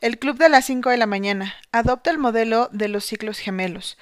El 0.00 0.18
club 0.18 0.38
de 0.38 0.48
las 0.48 0.64
5 0.64 0.88
de 0.88 0.96
la 0.96 1.04
mañana. 1.04 1.54
Adopta 1.72 2.10
el 2.10 2.16
modelo 2.16 2.70
de 2.72 2.88
los 2.88 3.04
ciclos 3.04 3.38
gemelos. 3.38 3.98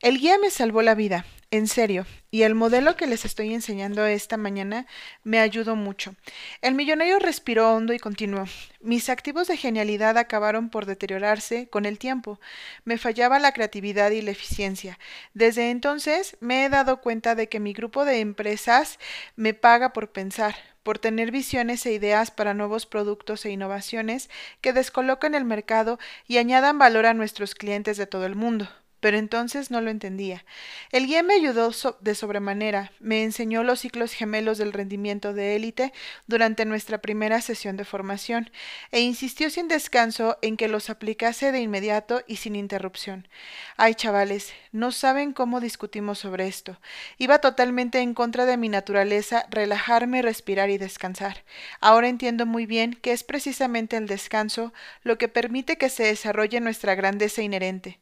El 0.00 0.18
guía 0.18 0.38
me 0.38 0.50
salvó 0.50 0.82
la 0.82 0.96
vida, 0.96 1.24
en 1.52 1.68
serio, 1.68 2.04
y 2.32 2.42
el 2.42 2.56
modelo 2.56 2.96
que 2.96 3.06
les 3.06 3.24
estoy 3.24 3.54
enseñando 3.54 4.04
esta 4.06 4.36
mañana 4.36 4.88
me 5.22 5.38
ayudó 5.38 5.76
mucho. 5.76 6.16
El 6.62 6.74
millonario 6.74 7.20
respiró 7.20 7.72
hondo 7.72 7.92
y 7.92 8.00
continuó. 8.00 8.46
Mis 8.80 9.08
activos 9.08 9.46
de 9.46 9.56
genialidad 9.56 10.18
acabaron 10.18 10.68
por 10.68 10.84
deteriorarse 10.84 11.68
con 11.68 11.86
el 11.86 12.00
tiempo. 12.00 12.40
Me 12.84 12.98
fallaba 12.98 13.38
la 13.38 13.52
creatividad 13.52 14.10
y 14.10 14.22
la 14.22 14.32
eficiencia. 14.32 14.98
Desde 15.32 15.70
entonces 15.70 16.36
me 16.40 16.64
he 16.64 16.68
dado 16.68 17.00
cuenta 17.00 17.36
de 17.36 17.48
que 17.48 17.60
mi 17.60 17.72
grupo 17.72 18.04
de 18.04 18.18
empresas 18.18 18.98
me 19.36 19.54
paga 19.54 19.92
por 19.92 20.10
pensar, 20.10 20.56
por 20.86 21.00
tener 21.00 21.32
visiones 21.32 21.84
e 21.84 21.92
ideas 21.92 22.30
para 22.30 22.54
nuevos 22.54 22.86
productos 22.86 23.44
e 23.44 23.50
innovaciones 23.50 24.30
que 24.60 24.72
descoloquen 24.72 25.34
el 25.34 25.44
mercado 25.44 25.98
y 26.28 26.38
añadan 26.38 26.78
valor 26.78 27.06
a 27.06 27.12
nuestros 27.12 27.56
clientes 27.56 27.96
de 27.96 28.06
todo 28.06 28.24
el 28.24 28.36
mundo 28.36 28.68
pero 29.00 29.18
entonces 29.18 29.70
no 29.70 29.80
lo 29.80 29.90
entendía. 29.90 30.44
El 30.92 31.06
guía 31.06 31.22
me 31.22 31.34
ayudó 31.34 31.72
de 32.00 32.14
sobremanera, 32.14 32.92
me 33.00 33.22
enseñó 33.22 33.62
los 33.62 33.80
ciclos 33.80 34.12
gemelos 34.12 34.58
del 34.58 34.72
rendimiento 34.72 35.32
de 35.32 35.56
élite 35.56 35.92
durante 36.26 36.64
nuestra 36.64 36.98
primera 36.98 37.40
sesión 37.40 37.76
de 37.76 37.84
formación, 37.84 38.50
e 38.90 39.00
insistió 39.00 39.50
sin 39.50 39.68
descanso 39.68 40.38
en 40.42 40.56
que 40.56 40.68
los 40.68 40.90
aplicase 40.90 41.52
de 41.52 41.60
inmediato 41.60 42.22
y 42.26 42.36
sin 42.36 42.56
interrupción. 42.56 43.28
Ay, 43.76 43.94
chavales, 43.94 44.52
no 44.72 44.92
saben 44.92 45.32
cómo 45.32 45.60
discutimos 45.60 46.18
sobre 46.18 46.46
esto. 46.46 46.78
Iba 47.18 47.38
totalmente 47.38 48.00
en 48.00 48.14
contra 48.14 48.46
de 48.46 48.56
mi 48.56 48.68
naturaleza 48.68 49.46
relajarme, 49.50 50.22
respirar 50.22 50.70
y 50.70 50.78
descansar. 50.78 51.44
Ahora 51.80 52.08
entiendo 52.08 52.46
muy 52.46 52.66
bien 52.66 52.94
que 52.94 53.12
es 53.12 53.24
precisamente 53.24 53.96
el 53.96 54.06
descanso 54.06 54.72
lo 55.02 55.18
que 55.18 55.28
permite 55.28 55.76
que 55.76 55.88
se 55.88 56.04
desarrolle 56.04 56.60
nuestra 56.60 56.94
grandeza 56.94 57.42
inherente. 57.42 57.98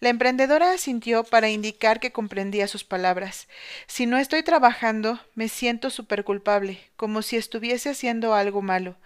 La 0.00 0.08
emprendedora 0.08 0.47
asintió 0.56 1.24
para 1.24 1.50
indicar 1.50 2.00
que 2.00 2.12
comprendía 2.12 2.66
sus 2.66 2.84
palabras. 2.84 3.48
Si 3.86 4.06
no 4.06 4.18
estoy 4.18 4.42
trabajando, 4.42 5.20
me 5.34 5.48
siento 5.48 5.90
súper 5.90 6.24
culpable, 6.24 6.80
como 6.96 7.22
si 7.22 7.36
estuviese 7.36 7.90
haciendo 7.90 8.34
algo 8.34 8.62
malo. 8.62 8.96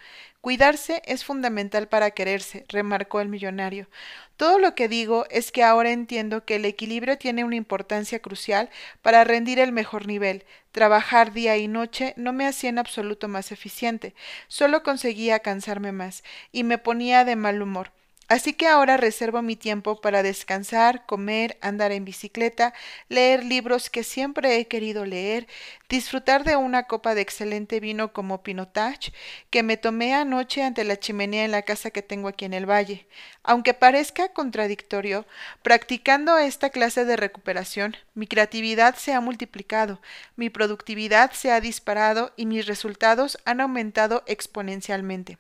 Cuidarse 0.41 1.03
es 1.05 1.25
fundamental 1.25 1.87
para 1.89 2.11
quererse, 2.11 2.65
remarcó 2.69 3.21
el 3.21 3.29
millonario. 3.29 3.89
Todo 4.37 4.59
lo 4.59 4.75
que 4.75 4.89
digo 4.89 5.27
es 5.31 5.53
que 5.53 5.63
ahora 5.63 5.91
entiendo 5.91 6.45
que 6.45 6.57
el 6.57 6.65
equilibrio 6.65 7.19
tiene 7.19 7.45
una 7.45 7.57
importancia 7.57 8.21
crucial 8.21 8.71
para 9.03 9.23
rendir 9.23 9.61
el 9.61 9.71
mejor 9.71 10.07
nivel. 10.07 10.45
Trabajar 10.73 11.33
día 11.33 11.57
y 11.59 11.69
noche 11.69 12.15
no 12.17 12.33
me 12.33 12.47
hacía 12.47 12.71
en 12.71 12.79
absoluto 12.79 13.29
más 13.29 13.53
eficiente, 13.53 14.15
solo 14.49 14.83
conseguía 14.83 15.41
cansarme 15.41 15.93
más 15.93 16.25
y 16.51 16.65
me 16.65 16.79
ponía 16.79 17.25
de 17.25 17.37
mal 17.37 17.63
humor. 17.63 17.93
Así 18.29 18.55
que 18.55 18.67
ahora 18.67 18.97
reservo 18.97 19.43
mi 19.43 19.57
tiempo 19.57 20.01
para 20.01 20.23
descansar, 20.23 21.05
comer, 21.07 21.59
andar 21.61 21.93
en 21.93 22.05
bicicleta, 22.05 22.73
leer 23.09 23.45
libros 23.45 23.91
que 23.91 24.05
siempre 24.05 24.57
he 24.59 24.67
querido 24.69 25.05
leer, 25.05 25.47
disfrutar 25.93 26.43
de 26.43 26.57
una 26.57 26.85
copa 26.85 27.15
de 27.15 27.21
excelente 27.21 27.79
vino 27.79 28.15
como 28.15 28.43
Pinotage 28.43 29.13
que 29.51 29.63
me 29.63 29.77
tomé 29.77 30.15
anoche 30.15 30.63
ante 30.63 30.85
la 30.85 30.99
chimenea 30.99 31.45
en 31.45 31.51
la 31.51 31.61
casa 31.61 31.91
que 31.91 32.01
tengo 32.01 32.29
aquí 32.29 32.47
en 32.47 32.55
el 32.55 32.65
valle. 32.65 33.07
Aunque 33.43 33.75
parezca 33.75 34.31
contradictorio, 34.31 35.27
practicando 35.61 36.39
esta 36.39 36.71
clase 36.71 37.05
de 37.05 37.19
recuperación, 37.19 37.95
mi 38.15 38.27
creatividad 38.27 38.95
se 38.95 39.13
ha 39.13 39.21
multiplicado, 39.21 40.01
mi 40.35 40.49
productividad 40.49 41.33
se 41.33 41.53
ha 41.53 41.61
disparado 41.61 42.33
y 42.39 42.47
mis 42.47 42.65
resultados 42.65 43.37
han 43.45 43.61
aumentado 43.61 44.23
exponencialmente. 44.27 45.37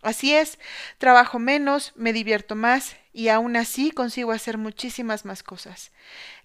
Así 0.00 0.34
es, 0.34 0.58
trabajo 0.96 1.38
menos, 1.38 1.92
me 1.94 2.14
divierto 2.14 2.54
más 2.54 2.96
y 3.12 3.28
aún 3.28 3.56
así 3.56 3.90
consigo 3.90 4.32
hacer 4.32 4.56
muchísimas 4.56 5.24
más 5.24 5.42
cosas. 5.42 5.90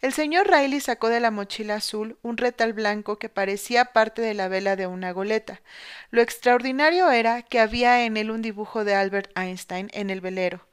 El 0.02 0.14
señor 0.14 0.50
Riley 0.50 0.80
sacó 0.80 1.10
de 1.10 1.20
la 1.20 1.32
mochila 1.32 1.76
azul 1.76 2.18
un 2.22 2.38
retal 2.38 2.74
blanco 2.74 3.20
que 3.20 3.30
parecía 3.30 3.86
parte 3.86 4.22
de 4.22 4.34
la 4.34 4.48
vela 4.48 4.76
de 4.76 4.88
una 4.88 5.12
goleta. 5.12 5.62
Lo 6.10 6.22
extraordinario 6.22 7.12
era 7.12 7.44
que 7.44 7.60
había 7.60 8.06
en 8.06 8.18
él 8.18 8.32
un 8.32 8.42
dibujo 8.42 8.84
de 8.84 8.96
Albert 8.96 9.32
Einstein 9.38 9.90
en 9.94 10.10
el 10.10 10.22
velero. 10.22 10.68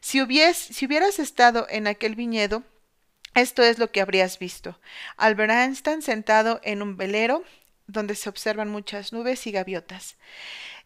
Si, 0.00 0.20
si 0.52 0.86
hubieras 0.86 1.18
estado 1.18 1.66
en 1.70 1.86
aquel 1.86 2.14
viñedo, 2.14 2.62
esto 3.34 3.62
es 3.62 3.78
lo 3.78 3.90
que 3.90 4.00
habrías 4.00 4.38
visto. 4.38 4.78
Albert 5.16 5.52
Einstein 5.52 6.02
sentado 6.02 6.60
en 6.64 6.82
un 6.82 6.96
velero 6.96 7.44
donde 7.86 8.14
se 8.14 8.28
observan 8.28 8.70
muchas 8.70 9.12
nubes 9.12 9.46
y 9.46 9.52
gaviotas. 9.52 10.16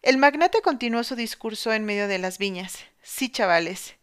El 0.01 0.17
magnate 0.17 0.61
continuó 0.61 1.03
su 1.03 1.15
discurso 1.15 1.73
en 1.73 1.85
medio 1.85 2.07
de 2.07 2.19
las 2.19 2.37
viñas. 2.37 2.79
Sí, 3.01 3.29
chavales, 3.29 3.95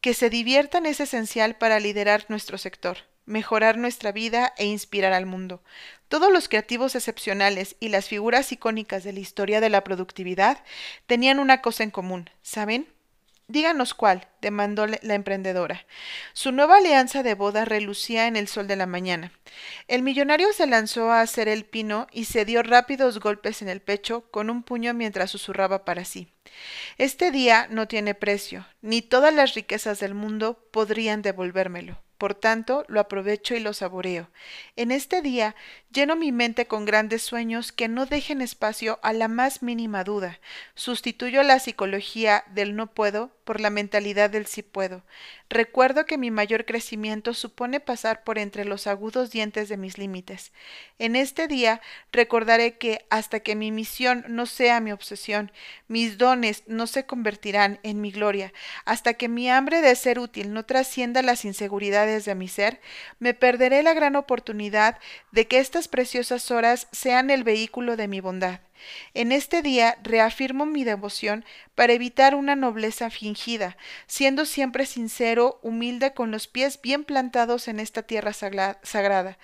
que 0.00 0.14
se 0.14 0.30
diviertan 0.30 0.86
es 0.86 1.00
esencial 1.00 1.56
para 1.56 1.80
liderar 1.80 2.26
nuestro 2.28 2.58
sector, 2.58 2.98
mejorar 3.26 3.76
nuestra 3.76 4.12
vida 4.12 4.54
e 4.56 4.66
inspirar 4.66 5.12
al 5.12 5.26
mundo. 5.26 5.62
Todos 6.08 6.32
los 6.32 6.48
creativos 6.48 6.94
excepcionales 6.94 7.76
y 7.80 7.88
las 7.88 8.08
figuras 8.08 8.50
icónicas 8.52 9.04
de 9.04 9.12
la 9.12 9.20
historia 9.20 9.60
de 9.60 9.70
la 9.70 9.84
productividad 9.84 10.64
tenían 11.06 11.38
una 11.38 11.60
cosa 11.60 11.84
en 11.84 11.90
común, 11.90 12.30
¿saben? 12.42 12.88
Díganos 13.50 13.94
cuál, 13.94 14.28
demandó 14.40 14.86
la 14.86 15.14
emprendedora. 15.14 15.84
Su 16.34 16.52
nueva 16.52 16.76
alianza 16.76 17.24
de 17.24 17.34
boda 17.34 17.64
relucía 17.64 18.28
en 18.28 18.36
el 18.36 18.46
sol 18.46 18.68
de 18.68 18.76
la 18.76 18.86
mañana. 18.86 19.32
El 19.88 20.02
millonario 20.02 20.52
se 20.52 20.68
lanzó 20.68 21.10
a 21.10 21.20
hacer 21.20 21.48
el 21.48 21.64
pino 21.64 22.06
y 22.12 22.26
se 22.26 22.44
dio 22.44 22.62
rápidos 22.62 23.18
golpes 23.18 23.60
en 23.60 23.68
el 23.68 23.82
pecho 23.82 24.30
con 24.30 24.50
un 24.50 24.62
puño 24.62 24.94
mientras 24.94 25.32
susurraba 25.32 25.84
para 25.84 26.04
sí. 26.04 26.28
Este 26.96 27.32
día 27.32 27.66
no 27.70 27.88
tiene 27.88 28.14
precio, 28.14 28.68
ni 28.82 29.02
todas 29.02 29.34
las 29.34 29.54
riquezas 29.54 29.98
del 29.98 30.14
mundo 30.14 30.68
podrían 30.70 31.20
devolvérmelo. 31.20 32.00
Por 32.18 32.34
tanto, 32.34 32.84
lo 32.86 33.00
aprovecho 33.00 33.56
y 33.56 33.60
lo 33.60 33.72
saboreo. 33.72 34.30
En 34.76 34.92
este 34.92 35.22
día 35.22 35.56
lleno 35.92 36.16
mi 36.16 36.32
mente 36.32 36.66
con 36.66 36.84
grandes 36.84 37.22
sueños 37.22 37.72
que 37.72 37.88
no 37.88 38.06
dejen 38.06 38.40
espacio 38.40 38.98
a 39.02 39.12
la 39.12 39.28
más 39.28 39.62
mínima 39.62 40.04
duda. 40.04 40.38
Sustituyo 40.74 41.42
la 41.42 41.58
psicología 41.58 42.44
del 42.54 42.76
no 42.76 42.86
puedo 42.88 43.30
por 43.44 43.60
la 43.60 43.70
mentalidad 43.70 44.30
del 44.30 44.46
sí 44.46 44.62
puedo. 44.62 45.02
Recuerdo 45.48 46.06
que 46.06 46.16
mi 46.16 46.30
mayor 46.30 46.64
crecimiento 46.64 47.34
supone 47.34 47.80
pasar 47.80 48.22
por 48.22 48.38
entre 48.38 48.64
los 48.64 48.86
agudos 48.86 49.32
dientes 49.32 49.68
de 49.68 49.76
mis 49.76 49.98
límites. 49.98 50.52
En 51.00 51.16
este 51.16 51.48
día 51.48 51.80
recordaré 52.12 52.78
que 52.78 53.04
hasta 53.10 53.40
que 53.40 53.56
mi 53.56 53.72
misión 53.72 54.24
no 54.28 54.46
sea 54.46 54.78
mi 54.78 54.92
obsesión, 54.92 55.50
mis 55.88 56.18
dones 56.18 56.62
no 56.68 56.86
se 56.86 57.04
convertirán 57.04 57.80
en 57.82 58.00
mi 58.00 58.12
gloria, 58.12 58.52
hasta 58.84 59.14
que 59.14 59.28
mi 59.28 59.50
hambre 59.50 59.80
de 59.80 59.96
ser 59.96 60.20
útil 60.20 60.52
no 60.52 60.64
trascienda 60.64 61.20
las 61.22 61.44
inseguridades 61.44 62.24
de 62.24 62.36
mi 62.36 62.46
ser, 62.46 62.80
me 63.18 63.34
perderé 63.34 63.82
la 63.82 63.94
gran 63.94 64.14
oportunidad 64.14 64.98
de 65.32 65.48
que 65.48 65.58
estas 65.80 65.88
preciosas 65.88 66.50
horas 66.50 66.88
sean 66.92 67.30
el 67.30 67.42
vehículo 67.42 67.96
de 67.96 68.06
mi 68.06 68.20
bondad. 68.20 68.60
En 69.14 69.32
este 69.32 69.62
día 69.62 69.98
reafirmo 70.02 70.66
mi 70.66 70.84
devoción 70.84 71.44
para 71.74 71.92
evitar 71.92 72.34
una 72.34 72.56
nobleza 72.56 73.10
fingida, 73.10 73.76
siendo 74.06 74.44
siempre 74.44 74.86
sincero, 74.86 75.58
humilde, 75.62 76.12
con 76.12 76.30
los 76.30 76.46
pies 76.46 76.80
bien 76.82 77.04
plantados 77.04 77.68
en 77.68 77.80
esta 77.80 78.02
tierra 78.02 78.32
sagrada. 78.32 79.38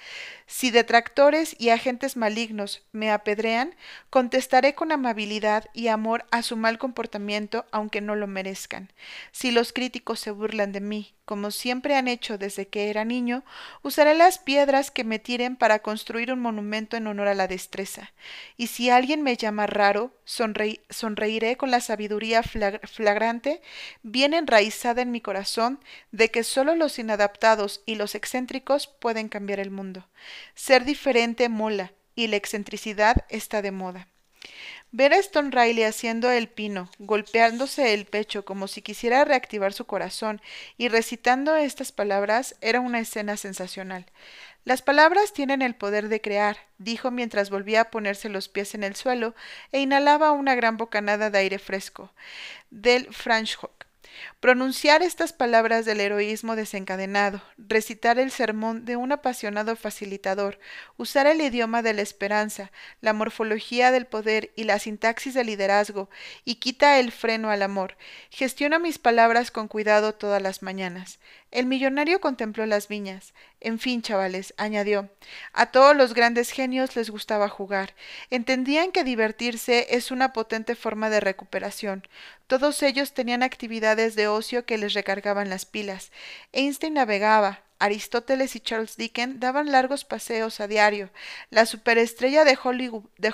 Si 0.47 0.71
detractores 0.71 1.57
y 1.59 1.71
agentes 1.71 2.17
malignos 2.17 2.83
me 2.93 3.11
apedrean, 3.11 3.75
contestaré 4.11 4.75
con 4.75 4.93
amabilidad 4.93 5.65
y 5.73 5.89
amor 5.89 6.25
a 6.31 6.43
su 6.43 6.57
mal 6.57 6.79
comportamiento, 6.79 7.67
aunque 7.73 8.01
no 8.01 8.15
lo 8.15 8.27
merezcan. 8.27 8.93
Si 9.33 9.51
los 9.51 9.73
críticos 9.73 10.21
se 10.21 10.31
burlan 10.31 10.73
de 10.73 10.81
mí, 10.81 11.15
como 11.25 11.51
siempre 11.51 11.97
han 11.97 12.07
hecho 12.07 12.39
desde 12.39 12.69
que 12.69 12.89
era 12.89 13.05
niño, 13.05 13.43
usaré 13.83 14.15
las 14.15 14.39
piedras 14.39 14.93
que 14.93 15.03
me 15.03 15.19
tiren 15.19 15.57
para 15.57 15.81
construir 15.81 16.33
un 16.33 16.39
monumento 16.39 16.97
en 16.97 17.09
honor 17.09 17.27
a 17.27 17.35
la 17.35 17.49
destreza. 17.49 18.13
Y 18.57 18.69
si 18.69 18.91
alguien 18.91 19.25
me 19.27 19.37
llama 19.37 19.67
raro, 19.67 20.13
sonreiré 20.25 21.57
con 21.57 21.73
la 21.73 21.81
sabiduría 21.81 22.45
flagrante, 22.45 23.61
bien 24.05 24.35
enraizada 24.35 25.03
en 25.03 25.11
mi 25.11 25.21
corazón, 25.21 25.81
de 26.13 26.31
que 26.31 26.45
sólo 26.45 26.77
los 26.77 27.01
inadaptados 27.01 27.83
y 27.87 27.97
los 27.97 28.15
excéntricos 28.15 28.87
pueden 28.87 29.29
cambiar 29.29 29.59
el 29.59 29.73
mundo. 29.73 30.07
Ser 30.55 30.85
diferente 30.85 31.49
mola, 31.49 31.93
y 32.15 32.29
la 32.29 32.37
excentricidad 32.37 33.25
está 33.29 33.63
de 33.63 33.73
moda. 33.73 34.07
Ver 34.93 35.13
a 35.13 35.19
Stone 35.19 35.51
Riley 35.51 35.83
haciendo 35.83 36.31
el 36.31 36.49
pino, 36.49 36.89
golpeándose 37.01 37.95
el 37.95 38.07
pecho 38.07 38.45
como 38.45 38.69
si 38.69 38.81
quisiera 38.81 39.25
reactivar 39.25 39.73
su 39.73 39.87
corazón 39.87 40.41
y 40.79 40.87
recitando 40.87 41.57
estas 41.57 41.91
palabras 41.91 42.55
era 42.61 42.79
una 42.79 43.01
escena 43.01 43.37
sensacional. 43.37 44.07
Las 44.67 44.83
palabras 44.83 45.33
tienen 45.33 45.63
el 45.63 45.77
poder 45.77 46.09
de 46.09 46.21
crear, 46.21 46.57
dijo 46.79 47.13
mientras 47.13 47.51
volvía 47.51 47.83
a 47.83 47.91
ponerse 47.93 48.29
los 48.29 48.49
pies 48.49 48.75
en 48.75 48.83
el 48.83 48.97
suelo 48.97 49.37
e 49.71 49.79
inhalaba 49.79 50.33
una 50.33 50.57
gran 50.57 50.77
bocanada 50.77 51.31
de 51.31 51.39
aire 51.39 51.61
fresco. 51.61 52.11
Del 52.71 53.07
Franschhoek. 53.15 53.87
Pronunciar 54.41 55.03
estas 55.03 55.33
palabras 55.33 55.85
del 55.85 56.01
heroísmo 56.01 56.57
desencadenado, 56.57 57.43
recitar 57.59 58.19
el 58.19 58.33
sermón 58.33 58.85
de 58.85 58.97
un 58.97 59.13
apasionado 59.13 59.77
facilitador, 59.77 60.59
usar 60.97 61.29
el 61.29 61.41
idioma 61.41 61.83
de 61.83 61.95
la 61.95 62.03
esperanza, 62.03 62.73
la 63.01 63.13
morfología 63.13 63.93
del 63.93 64.07
poder 64.07 64.53
y 64.57 64.65
la 64.65 64.81
sintaxis 64.81 65.35
del 65.35 65.47
liderazgo, 65.47 66.11
y 66.45 66.57
quita 66.57 66.99
el 66.99 67.13
freno 67.13 67.51
al 67.51 67.63
amor. 67.63 67.97
Gestiona 68.31 68.81
mis 68.81 68.99
palabras 68.99 69.53
con 69.53 69.69
cuidado 69.69 70.15
todas 70.15 70.43
las 70.43 70.63
mañanas. 70.63 71.21
El 71.57 71.65
millonario 71.65 72.21
contempló 72.21 72.67
las 72.67 72.87
viñas. 72.87 73.33
En 73.61 73.79
fin, 73.79 74.03
chavales, 74.03 74.53
añadió, 74.59 75.09
a 75.55 75.65
todos 75.65 75.97
los 75.97 76.13
grandes 76.13 76.51
genios 76.51 76.95
les 76.97 77.09
gustaba 77.09 77.49
jugar. 77.49 77.95
Entendían 78.29 78.93
que 78.93 79.05
divertirse 79.05 79.87
es 79.97 80.11
una 80.11 80.35
potente 80.35 80.75
forma 80.75 81.09
de 81.09 81.21
recuperación. 81.21 82.07
Todos 82.47 82.83
ellos 82.83 83.15
tenían 83.15 83.43
actividades 83.43 84.17
de 84.17 84.29
ocio 84.29 84.67
que 84.67 84.77
les 84.77 84.93
recargaban 84.93 85.49
las 85.49 85.65
pilas. 85.65 86.13
Einstein 86.53 86.93
navegaba, 86.93 87.63
Aristóteles 87.79 88.57
y 88.57 88.61
Charles 88.61 88.97
Dickens 88.97 89.39
daban 89.39 89.71
largos 89.71 90.05
paseos 90.05 90.61
a 90.61 90.67
diario. 90.67 91.11
La 91.51 91.67
superestrella 91.67 92.45
de 92.45 92.59
Hollywood, 92.63 93.05
de 93.19 93.33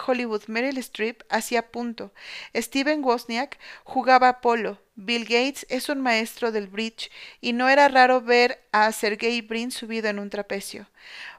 Meryl 0.49 0.79
Streep 0.79 1.23
hacía 1.29 1.71
punto. 1.71 2.13
Steven 2.55 3.05
Wozniak 3.05 3.59
jugaba 3.85 4.41
polo. 4.41 4.83
Bill 4.95 5.25
Gates 5.25 5.67
es 5.71 5.89
un 5.89 6.01
maestro 6.01 6.53
del 6.53 6.67
bridge 6.67 7.11
y 7.41 7.53
no 7.53 7.69
era 7.69 7.89
raro 7.89 8.21
ver 8.21 8.63
a 8.73 8.91
Sergey 8.93 9.41
Brin 9.41 9.71
subido 9.71 10.09
en 10.09 10.19
un 10.19 10.29
trapecio. 10.29 10.89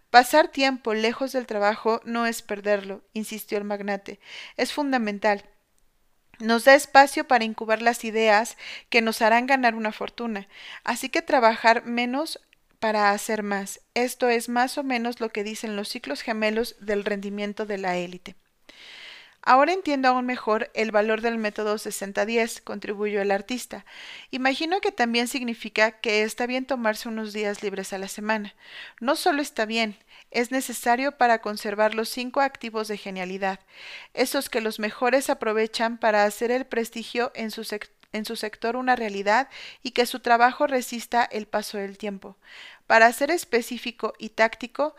Pasar 0.09 0.47
tiempo 0.47 0.93
lejos 0.93 1.31
del 1.31 1.45
trabajo 1.45 1.99
no 2.05 2.25
es 2.25 2.41
perderlo, 2.41 3.01
insistió 3.13 3.57
el 3.57 3.63
magnate. 3.63 4.19
Es 4.57 4.71
fundamental. 4.71 5.43
Nos 6.39 6.65
da 6.65 6.75
espacio 6.75 7.27
para 7.27 7.43
incubar 7.43 7.81
las 7.81 8.03
ideas 8.03 8.57
que 8.89 9.01
nos 9.01 9.21
harán 9.21 9.47
ganar 9.47 9.75
una 9.75 9.91
fortuna. 9.91 10.47
Así 10.83 11.09
que 11.09 11.21
trabajar 11.21 11.85
menos 11.85 12.39
para 12.83 13.11
hacer 13.11 13.43
más. 13.43 13.79
Esto 13.93 14.27
es 14.27 14.49
más 14.49 14.77
o 14.77 14.83
menos 14.83 15.21
lo 15.21 15.29
que 15.29 15.45
dicen 15.45 15.77
los 15.77 15.87
ciclos 15.87 16.19
gemelos 16.19 16.75
del 16.81 17.05
rendimiento 17.05 17.65
de 17.65 17.77
la 17.77 17.95
élite. 17.95 18.35
Ahora 19.41 19.71
entiendo 19.71 20.09
aún 20.09 20.25
mejor 20.25 20.69
el 20.73 20.91
valor 20.91 21.21
del 21.21 21.37
método 21.37 21.75
60-10, 21.75 22.61
contribuyó 22.61 23.21
el 23.21 23.31
artista. 23.31 23.85
Imagino 24.31 24.81
que 24.81 24.91
también 24.91 25.29
significa 25.29 25.91
que 25.91 26.23
está 26.23 26.45
bien 26.45 26.65
tomarse 26.65 27.07
unos 27.07 27.31
días 27.31 27.63
libres 27.63 27.93
a 27.93 27.99
la 27.99 28.09
semana. 28.09 28.53
No 28.99 29.15
solo 29.15 29.41
está 29.41 29.65
bien, 29.65 29.95
es 30.29 30.51
necesario 30.51 31.17
para 31.17 31.39
conservar 31.39 31.95
los 31.95 32.09
cinco 32.09 32.41
activos 32.41 32.89
de 32.89 32.97
genialidad, 32.97 33.61
esos 34.13 34.49
que 34.49 34.59
los 34.59 34.79
mejores 34.79 35.29
aprovechan 35.29 35.97
para 35.97 36.25
hacer 36.25 36.51
el 36.51 36.65
prestigio 36.65 37.31
en 37.33 37.49
su, 37.49 37.63
en 38.13 38.25
su 38.25 38.35
sector 38.35 38.75
una 38.75 38.95
realidad 38.95 39.49
y 39.81 39.91
que 39.91 40.05
su 40.05 40.21
trabajo 40.21 40.67
resista 40.67 41.23
el 41.23 41.45
paso 41.45 41.77
del 41.77 41.97
tiempo. 41.97 42.37
Para 42.87 43.11
ser 43.11 43.31
específico 43.31 44.13
y 44.19 44.29
táctico, 44.29 44.95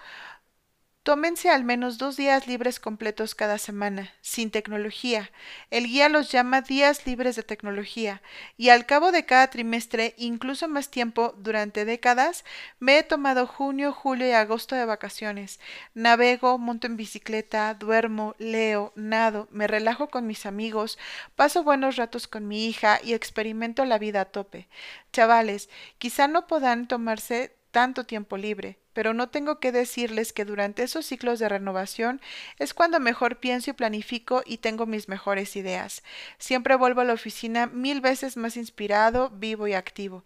Tómense 1.04 1.50
al 1.50 1.64
menos 1.64 1.98
dos 1.98 2.16
días 2.16 2.46
libres 2.46 2.80
completos 2.80 3.34
cada 3.34 3.58
semana, 3.58 4.14
sin 4.22 4.50
tecnología. 4.50 5.30
El 5.70 5.86
guía 5.86 6.08
los 6.08 6.32
llama 6.32 6.62
días 6.62 7.06
libres 7.06 7.36
de 7.36 7.42
tecnología, 7.42 8.22
y 8.56 8.70
al 8.70 8.86
cabo 8.86 9.12
de 9.12 9.26
cada 9.26 9.48
trimestre, 9.48 10.14
incluso 10.16 10.66
más 10.66 10.90
tiempo, 10.90 11.34
durante 11.36 11.84
décadas, 11.84 12.46
me 12.78 12.96
he 12.96 13.02
tomado 13.02 13.46
junio, 13.46 13.92
julio 13.92 14.26
y 14.26 14.30
agosto 14.30 14.76
de 14.76 14.86
vacaciones. 14.86 15.60
Navego, 15.92 16.56
monto 16.56 16.86
en 16.86 16.96
bicicleta, 16.96 17.74
duermo, 17.74 18.34
leo, 18.38 18.94
nado, 18.96 19.46
me 19.50 19.66
relajo 19.66 20.08
con 20.08 20.26
mis 20.26 20.46
amigos, 20.46 20.98
paso 21.36 21.62
buenos 21.64 21.96
ratos 21.96 22.26
con 22.26 22.48
mi 22.48 22.66
hija 22.66 22.98
y 23.04 23.12
experimento 23.12 23.84
la 23.84 23.98
vida 23.98 24.22
a 24.22 24.24
tope. 24.24 24.68
Chavales, 25.12 25.68
quizá 25.98 26.28
no 26.28 26.46
puedan 26.46 26.88
tomarse 26.88 27.54
tanto 27.75 28.05
tiempo 28.05 28.37
libre, 28.37 28.79
pero 28.93 29.15
no 29.15 29.31
tengo 29.31 29.59
que 29.59 29.73
decirles 29.73 30.32
que 30.32 30.44
durante 30.44 30.85
esos 30.85 31.05
ciclos 31.06 31.41
de 31.41 31.49
renovación 31.49 32.21
es 32.61 32.73
cuando 32.73 33.00
mejor 33.00 33.41
pienso 33.41 33.71
y 33.71 33.73
planifico 33.73 34.43
y 34.47 34.59
tengo 34.59 34.87
mis 34.87 35.09
mejores 35.09 35.56
ideas. 35.56 36.05
Siempre 36.38 36.76
vuelvo 36.76 37.00
a 37.00 37.05
la 37.05 37.15
oficina 37.15 37.67
mil 37.67 38.00
veces 38.00 38.37
más 38.37 38.56
inspirado, 38.56 39.29
vivo 39.31 39.67
y 39.67 39.75
activo. 39.75 40.25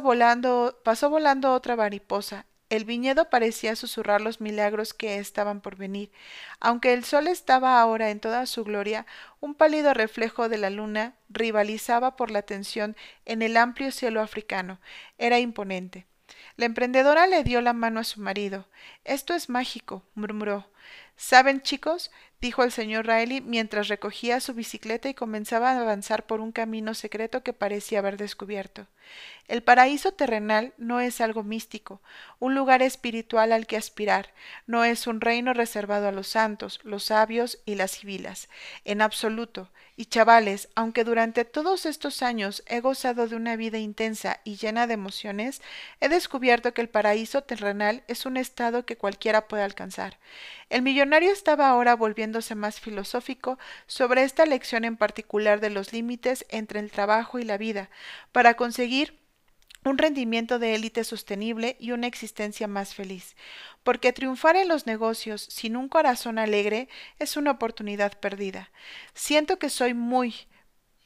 Volando, 0.00 0.80
pasó 0.84 1.10
volando 1.10 1.52
otra 1.52 1.74
mariposa. 1.74 2.46
El 2.68 2.84
viñedo 2.84 3.30
parecía 3.30 3.74
susurrar 3.74 4.20
los 4.20 4.40
milagros 4.40 4.94
que 4.94 5.18
estaban 5.18 5.60
por 5.60 5.74
venir. 5.74 6.12
Aunque 6.60 6.92
el 6.92 7.02
sol 7.02 7.26
estaba 7.26 7.80
ahora 7.80 8.10
en 8.10 8.20
toda 8.20 8.46
su 8.46 8.62
gloria, 8.62 9.06
un 9.40 9.56
pálido 9.56 9.92
reflejo 9.92 10.48
de 10.48 10.58
la 10.58 10.70
luna 10.70 11.16
rivalizaba 11.30 12.14
por 12.14 12.30
la 12.30 12.42
tensión 12.42 12.94
en 13.24 13.42
el 13.42 13.56
amplio 13.56 13.90
cielo 13.90 14.20
africano. 14.20 14.78
Era 15.18 15.40
imponente. 15.40 16.06
La 16.56 16.66
emprendedora 16.66 17.26
le 17.26 17.44
dio 17.44 17.60
la 17.60 17.72
mano 17.72 18.00
a 18.00 18.04
su 18.04 18.20
marido. 18.20 18.66
Esto 19.04 19.34
es 19.34 19.48
mágico, 19.48 20.02
murmuró. 20.14 20.70
¿Saben, 21.16 21.62
chicos? 21.62 22.10
Dijo 22.40 22.62
el 22.62 22.72
señor 22.72 23.06
Riley 23.06 23.40
mientras 23.40 23.88
recogía 23.88 24.40
su 24.40 24.54
bicicleta 24.54 25.08
y 25.08 25.14
comenzaba 25.14 25.70
a 25.70 25.80
avanzar 25.80 26.26
por 26.26 26.40
un 26.40 26.52
camino 26.52 26.94
secreto 26.94 27.42
que 27.42 27.52
parecía 27.52 27.98
haber 27.98 28.16
descubierto. 28.16 28.86
El 29.48 29.62
paraíso 29.62 30.12
terrenal 30.12 30.72
no 30.78 31.00
es 31.00 31.20
algo 31.20 31.42
místico, 31.42 32.00
un 32.38 32.54
lugar 32.54 32.82
espiritual 32.82 33.50
al 33.50 33.66
que 33.66 33.76
aspirar, 33.76 34.32
no 34.68 34.84
es 34.84 35.08
un 35.08 35.20
reino 35.20 35.52
reservado 35.52 36.06
a 36.06 36.12
los 36.12 36.28
santos, 36.28 36.78
los 36.84 37.04
sabios 37.04 37.58
y 37.64 37.74
las 37.74 37.90
civilas, 37.90 38.48
en 38.84 39.02
absoluto. 39.02 39.68
Y 39.96 40.06
chavales, 40.06 40.68
aunque 40.76 41.04
durante 41.04 41.44
todos 41.44 41.84
estos 41.84 42.22
años 42.22 42.62
he 42.68 42.80
gozado 42.80 43.26
de 43.26 43.36
una 43.36 43.56
vida 43.56 43.78
intensa 43.78 44.40
y 44.44 44.56
llena 44.56 44.86
de 44.86 44.94
emociones, 44.94 45.60
he 46.00 46.08
descubierto 46.08 46.72
que 46.72 46.80
el 46.80 46.88
paraíso 46.88 47.42
terrenal 47.42 48.02
es 48.06 48.24
un 48.24 48.36
estado 48.36 48.86
que 48.86 48.96
cualquiera 48.96 49.48
puede 49.48 49.64
alcanzar. 49.64 50.18
El 50.70 50.82
millonario 50.82 51.32
estaba 51.32 51.68
ahora 51.68 51.94
más 52.54 52.80
filosófico 52.80 53.58
sobre 53.86 54.22
esta 54.22 54.46
lección 54.46 54.84
en 54.84 54.96
particular 54.96 55.60
de 55.60 55.70
los 55.70 55.92
límites 55.92 56.46
entre 56.48 56.80
el 56.80 56.90
trabajo 56.90 57.38
y 57.38 57.44
la 57.44 57.58
vida, 57.58 57.90
para 58.32 58.54
conseguir 58.54 59.18
un 59.84 59.98
rendimiento 59.98 60.58
de 60.58 60.74
élite 60.74 61.04
sostenible 61.04 61.76
y 61.80 61.92
una 61.92 62.06
existencia 62.06 62.66
más 62.66 62.94
feliz, 62.94 63.34
porque 63.82 64.12
triunfar 64.12 64.56
en 64.56 64.68
los 64.68 64.86
negocios 64.86 65.42
sin 65.42 65.76
un 65.76 65.88
corazón 65.88 66.38
alegre 66.38 66.88
es 67.18 67.36
una 67.36 67.52
oportunidad 67.52 68.18
perdida. 68.18 68.70
Siento 69.14 69.58
que 69.58 69.70
soy 69.70 69.94
muy, 69.94 70.34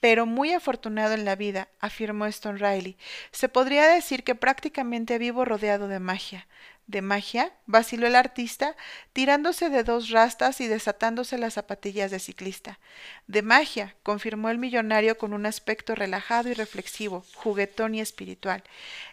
pero 0.01 0.27
muy 0.27 0.53
afortunado 0.53 1.15
en 1.15 1.25
la 1.25 1.37
vida, 1.37 1.69
afirmó 1.81 2.27
Stone 2.27 2.59
Riley. 2.59 2.97
Se 3.31 3.49
podría 3.49 3.87
decir 3.87 4.25
que 4.25 4.35
prácticamente 4.35 5.19
vivo 5.19 5.45
rodeado 5.45 5.89
de 5.89 6.01
magia. 6.01 6.47
¿De 6.87 7.01
magia? 7.01 7.51
vaciló 7.67 8.07
el 8.07 8.15
artista, 8.15 8.77
tirándose 9.15 9.71
de 9.71 9.85
dos 9.85 10.11
rastas 10.11 10.61
y 10.61 10.67
desatándose 10.67 11.39
las 11.39 11.55
zapatillas 11.55 12.11
de 12.11 12.19
ciclista. 12.19 12.79
De 13.27 13.41
magia, 13.41 13.95
confirmó 14.03 14.51
el 14.51 14.59
millonario 14.59 15.17
con 15.17 15.33
un 15.33 15.47
aspecto 15.47 15.95
relajado 15.95 16.51
y 16.51 16.53
reflexivo, 16.55 17.25
juguetón 17.37 17.95
y 17.95 18.03
espiritual. 18.03 18.63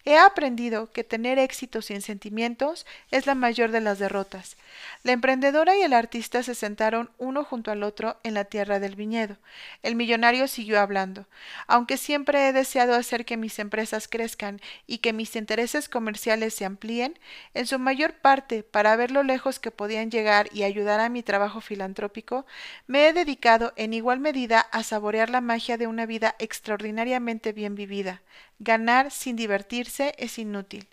He 0.03 0.17
aprendido 0.17 0.91
que 0.91 1.05
tener 1.05 1.39
éxito 1.39 1.81
sin 1.81 2.01
sentimientos 2.01 2.85
es 3.09 3.25
la 3.25 3.35
mayor 3.35 3.71
de 3.71 3.79
las 3.79 3.99
derrotas. 3.99 4.57
La 5.03 5.13
emprendedora 5.13 5.77
y 5.77 5.81
el 5.81 5.93
artista 5.93 6.43
se 6.43 6.55
sentaron 6.55 7.09
uno 7.19 7.45
junto 7.45 7.71
al 7.71 7.83
otro 7.83 8.17
en 8.23 8.33
la 8.33 8.43
tierra 8.43 8.79
del 8.79 8.95
viñedo. 8.95 9.37
El 9.81 9.95
millonario 9.95 10.49
siguió 10.49 10.81
hablando. 10.81 11.25
Aunque 11.67 11.95
siempre 11.95 12.49
he 12.49 12.53
deseado 12.53 12.95
hacer 12.95 13.23
que 13.23 13.37
mis 13.37 13.59
empresas 13.59 14.09
crezcan 14.09 14.59
y 14.87 14.97
que 14.97 15.13
mis 15.13 15.37
intereses 15.37 15.87
comerciales 15.87 16.53
se 16.53 16.65
amplíen, 16.65 17.17
en 17.61 17.67
su 17.67 17.79
mayor 17.79 18.13
parte 18.15 18.63
para 18.63 18.95
ver 18.95 19.11
lo 19.11 19.21
lejos 19.23 19.59
que 19.59 19.71
podían 19.71 20.09
llegar 20.09 20.49
y 20.51 20.63
ayudar 20.63 20.99
a 20.99 21.09
mi 21.09 21.21
trabajo 21.21 21.61
filantrópico, 21.61 22.45
me 22.87 23.07
he 23.07 23.13
dedicado 23.13 23.71
en 23.75 23.93
igual 23.93 24.19
medida 24.19 24.59
a 24.59 24.81
saborear 24.83 25.29
la 25.29 25.41
magia 25.41 25.77
de 25.77 25.85
una 25.85 26.07
vida 26.07 26.35
extraordinariamente 26.39 27.53
bien 27.53 27.75
vivida. 27.75 28.21
Ganar 28.57 29.11
sin 29.11 29.35
divertirse 29.35 30.15
es 30.17 30.39
inútil. 30.39 30.87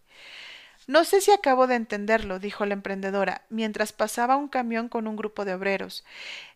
No 0.86 1.04
sé 1.04 1.22
si 1.22 1.30
acabo 1.30 1.66
de 1.66 1.74
entenderlo, 1.74 2.38
dijo 2.38 2.66
la 2.66 2.74
emprendedora, 2.74 3.42
mientras 3.48 3.92
pasaba 3.92 4.36
un 4.36 4.48
camión 4.48 4.88
con 4.88 5.06
un 5.06 5.16
grupo 5.16 5.46
de 5.46 5.54
obreros. 5.54 6.04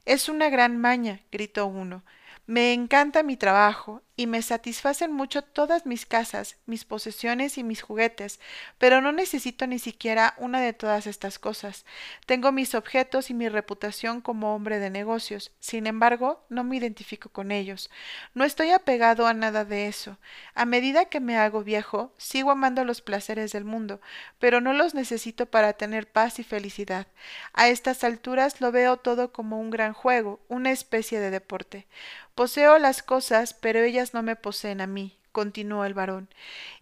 Es 0.05 0.29
una 0.29 0.51
gran 0.51 0.77
maña, 0.77 1.21
gritó 1.31 1.67
uno. 1.67 2.03
Me 2.47 2.75
encanta 2.75 3.23
mi 3.23 3.39
trabajo 3.39 4.03
y 4.15 4.27
me 4.27 4.43
satisfacen 4.43 5.11
mucho 5.11 5.43
todas 5.43 5.87
mis 5.87 6.05
casas, 6.05 6.57
mis 6.67 6.85
posesiones 6.85 7.57
y 7.57 7.65
mis 7.65 7.81
juguetes, 7.81 8.41
pero 8.79 9.01
no 9.01 9.11
necesito 9.11 9.67
ni 9.67 9.79
siquiera 9.79 10.35
una 10.37 10.61
de 10.61 10.75
todas 10.75 11.07
estas 11.07 11.39
cosas. 11.39 11.87
Tengo 12.27 12.53
mis 12.53 12.75
objetos 12.75 13.31
y 13.31 13.35
mi 13.35 13.49
reputación 13.49 14.21
como 14.21 14.55
hombre 14.55 14.79
de 14.79 14.91
negocios. 14.91 15.51
Sin 15.61 15.87
embargo, 15.87 16.45
no 16.51 16.63
me 16.63 16.77
identifico 16.77 17.31
con 17.31 17.51
ellos. 17.51 17.91
No 18.35 18.45
estoy 18.45 18.71
apegado 18.71 19.27
a 19.27 19.35
nada 19.35 19.65
de 19.65 19.89
eso. 19.89 20.19
A 20.55 20.67
medida 20.67 21.07
que 21.07 21.21
me 21.21 21.39
hago 21.39 21.65
viejo, 21.65 22.13
sigo 22.19 22.51
amando 22.51 22.85
los 22.85 23.01
placeres 23.01 23.53
del 23.53 23.65
mundo, 23.65 24.01
pero 24.39 24.61
no 24.61 24.75
los 24.75 24.95
necesito 24.95 25.47
para 25.47 25.73
tener 25.73 26.11
paz 26.11 26.39
y 26.39 26.45
felicidad. 26.45 27.07
A 27.55 27.69
estas 27.69 28.05
alturas 28.05 28.61
lo 28.61 28.73
veo 28.73 28.99
todo 28.99 29.33
como 29.33 29.59
un 29.59 29.71
gran 29.71 29.95
juego, 29.95 30.41
una 30.49 30.71
especie 30.71 31.19
de 31.19 31.31
deporte. 31.31 31.87
Poseo 32.35 32.79
las 32.79 33.03
cosas, 33.03 33.53
pero 33.53 33.81
ellas 33.81 34.02
no 34.13 34.23
me 34.23 34.37
poseen 34.37 34.81
a 34.81 34.87
mí. 34.87 35.22
Continuó 35.33 35.85
el 35.85 35.95
varón, 35.95 36.29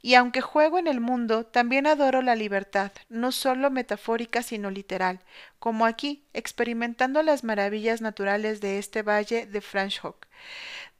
y 0.02 0.14
aunque 0.14 0.40
juego 0.40 0.78
en 0.78 0.86
el 0.86 1.00
mundo, 1.00 1.46
también 1.46 1.86
adoro 1.86 2.20
la 2.20 2.34
libertad, 2.34 2.92
no 3.08 3.32
sólo 3.32 3.70
metafórica, 3.70 4.42
sino 4.42 4.70
literal, 4.70 5.20
como 5.58 5.86
aquí, 5.86 6.24
experimentando 6.34 7.22
las 7.22 7.44
maravillas 7.44 8.00
naturales 8.00 8.60
de 8.60 8.78
este 8.78 9.02
valle 9.02 9.46
de 9.46 9.60
Franschhoek. 9.60 10.26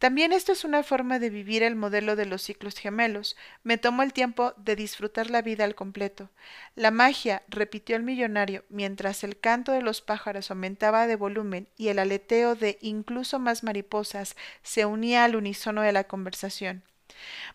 También 0.00 0.32
esto 0.32 0.52
es 0.52 0.64
una 0.64 0.82
forma 0.82 1.18
de 1.18 1.28
vivir 1.28 1.62
el 1.62 1.76
modelo 1.76 2.16
de 2.16 2.24
los 2.24 2.40
ciclos 2.40 2.78
gemelos. 2.78 3.36
Me 3.64 3.76
tomo 3.76 4.02
el 4.02 4.14
tiempo 4.14 4.54
de 4.56 4.74
disfrutar 4.74 5.28
la 5.28 5.42
vida 5.42 5.64
al 5.64 5.74
completo. 5.74 6.30
La 6.74 6.90
magia, 6.90 7.42
repitió 7.48 7.96
el 7.96 8.02
millonario, 8.02 8.64
mientras 8.70 9.24
el 9.24 9.38
canto 9.38 9.72
de 9.72 9.82
los 9.82 10.00
pájaros 10.00 10.50
aumentaba 10.50 11.06
de 11.06 11.16
volumen 11.16 11.68
y 11.76 11.88
el 11.88 11.98
aleteo 11.98 12.54
de 12.54 12.78
incluso 12.80 13.38
más 13.38 13.62
mariposas 13.62 14.36
se 14.62 14.86
unía 14.86 15.24
al 15.24 15.36
unísono 15.36 15.82
de 15.82 15.92
la 15.92 16.04
conversación. 16.04 16.82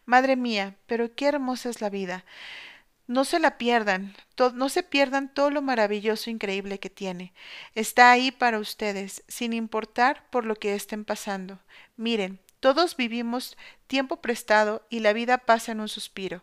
Madre 0.06 0.36
mía, 0.36 0.76
pero 0.88 1.14
qué 1.16 1.28
hermosa 1.28 1.70
es 1.70 1.82
la 1.82 1.90
vida. 1.90 2.26
No 3.08 3.24
se 3.24 3.40
la 3.40 3.58
pierdan, 3.58 4.16
no 4.56 4.70
se 4.70 4.82
pierdan 4.82 5.32
todo 5.32 5.52
lo 5.52 5.62
maravilloso 5.62 6.30
e 6.30 6.34
increíble 6.34 6.80
que 6.80 6.90
tiene. 6.90 7.34
Está 7.76 8.12
ahí 8.12 8.32
para 8.32 8.60
ustedes, 8.60 9.24
sin 9.28 9.54
importar 9.54 10.28
por 10.32 10.46
lo 10.46 10.56
que 10.56 10.74
estén 10.74 11.06
pasando. 11.06 11.60
Miren, 11.98 12.40
todos 12.60 12.98
vivimos 12.98 13.58
tiempo 13.86 14.22
prestado 14.22 14.88
y 14.90 15.02
la 15.02 15.14
vida 15.14 15.38
pasa 15.38 15.72
en 15.72 15.82
un 15.82 15.88
suspiro. 15.88 16.42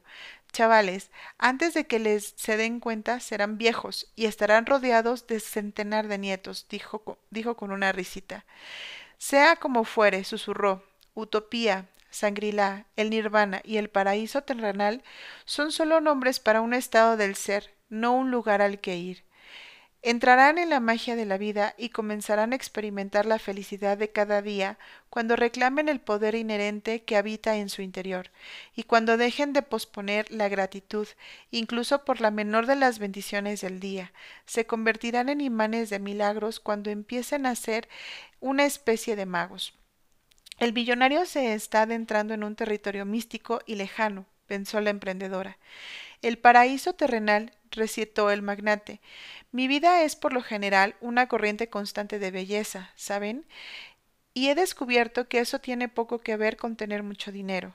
Chavales, 0.53 1.11
antes 1.39 1.75
de 1.75 1.87
que 1.87 1.99
les 1.99 2.35
se 2.37 2.57
den 2.57 2.79
cuenta, 2.79 3.19
serán 3.19 3.59
viejos 3.59 4.13
y 4.15 4.27
estarán 4.27 4.67
rodeados 4.67 5.27
de 5.27 5.41
centenar 5.41 6.07
de 6.07 6.19
nietos, 6.19 6.67
dijo, 6.69 7.19
dijo 7.31 7.57
con 7.57 7.73
una 7.73 7.91
risita. 7.91 8.45
Sea 9.19 9.57
como 9.57 9.85
fuere, 9.85 10.23
susurró. 10.25 10.85
Utopía, 11.15 11.89
Sangrilá, 12.13 12.87
el 12.95 13.11
nirvana 13.11 13.63
y 13.65 13.79
el 13.79 13.89
paraíso 13.89 14.43
terrenal 14.43 15.03
son 15.47 15.73
solo 15.73 16.01
nombres 16.01 16.41
para 16.41 16.61
un 16.61 16.75
estado 16.75 17.17
del 17.17 17.35
ser, 17.35 17.75
no 17.89 18.13
un 18.13 18.31
lugar 18.31 18.61
al 18.63 18.81
que 18.81 18.97
ir. 18.97 19.25
Entrarán 20.05 20.59
en 20.59 20.69
la 20.69 20.81
magia 20.81 21.17
de 21.17 21.25
la 21.25 21.39
vida 21.39 21.75
y 21.79 21.89
comenzarán 21.89 22.53
a 22.53 22.57
experimentar 22.57 23.25
la 23.25 23.39
felicidad 23.39 23.97
de 23.97 24.11
cada 24.11 24.43
día 24.43 24.77
cuando 25.09 25.37
reclamen 25.37 25.89
el 25.89 26.01
poder 26.01 26.35
inherente 26.35 27.05
que 27.05 27.17
habita 27.17 27.57
en 27.57 27.69
su 27.69 27.83
interior 27.83 28.31
y 28.75 28.83
cuando 28.83 29.17
dejen 29.17 29.53
de 29.53 29.63
posponer 29.63 30.31
la 30.31 30.49
gratitud, 30.49 31.09
incluso 31.51 32.05
por 32.05 32.21
la 32.21 32.31
menor 32.31 32.67
de 32.67 32.77
las 32.77 32.99
bendiciones 32.99 33.63
del 33.63 33.81
día. 33.81 34.13
Se 34.45 34.67
convertirán 34.67 35.31
en 35.31 35.41
imanes 35.41 35.89
de 35.89 35.99
milagros 35.99 36.61
cuando 36.61 36.91
empiecen 36.91 37.47
a 37.47 37.55
ser 37.55 37.89
una 38.41 38.65
especie 38.65 39.17
de 39.17 39.25
magos. 39.25 39.73
El 40.63 40.71
billonario 40.71 41.27
se 41.27 41.55
está 41.55 41.83
adentrando 41.83 42.35
en 42.35 42.45
un 42.45 42.55
territorio 42.55 43.05
místico 43.05 43.61
y 43.67 43.75
lejano, 43.75 44.27
pensó 44.47 44.81
la 44.81 44.91
emprendedora. 44.91 45.59
El 46.23 46.39
paraíso 46.39 46.93
terrenal, 46.93 47.51
recitó 47.73 48.31
el 48.31 48.43
magnate. 48.43 49.01
Mi 49.51 49.67
vida 49.67 50.05
es 50.05 50.15
por 50.15 50.33
lo 50.33 50.41
general 50.41 50.95
una 51.01 51.27
corriente 51.27 51.69
constante 51.69 52.21
de 52.21 52.31
belleza, 52.31 52.93
¿saben? 52.95 53.45
Y 54.35 54.51
he 54.51 54.55
descubierto 54.55 55.27
que 55.27 55.41
eso 55.41 55.59
tiene 55.59 55.89
poco 55.89 56.21
que 56.21 56.37
ver 56.37 56.57
con 56.57 56.77
tener 56.77 57.03
mucho 57.03 57.33
dinero. 57.33 57.75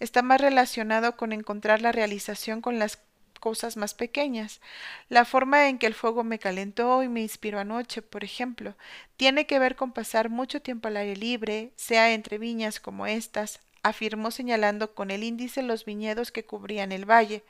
Está 0.00 0.22
más 0.22 0.40
relacionado 0.40 1.16
con 1.16 1.32
encontrar 1.32 1.82
la 1.82 1.92
realización 1.92 2.60
con 2.60 2.80
las 2.80 2.98
cosas 3.44 3.76
más 3.76 3.92
pequeñas. 3.92 4.62
La 5.10 5.26
forma 5.26 5.68
en 5.68 5.76
que 5.76 5.86
el 5.86 5.92
fuego 5.92 6.24
me 6.24 6.38
calentó 6.38 7.02
y 7.02 7.08
me 7.10 7.20
inspiró 7.20 7.60
anoche, 7.60 8.00
por 8.00 8.24
ejemplo, 8.24 8.74
tiene 9.18 9.46
que 9.46 9.58
ver 9.58 9.76
con 9.76 9.92
pasar 9.92 10.30
mucho 10.30 10.62
tiempo 10.62 10.88
al 10.88 10.96
aire 10.96 11.14
libre, 11.14 11.70
sea 11.76 12.14
entre 12.14 12.38
viñas 12.38 12.80
como 12.80 13.06
estas, 13.06 13.60
afirmó 13.82 14.30
señalando 14.30 14.94
con 14.94 15.10
el 15.10 15.22
índice 15.22 15.60
los 15.62 15.84
viñedos 15.84 16.32
que 16.32 16.46
cubrían 16.46 16.90
el 16.90 17.04
valle, 17.04 17.44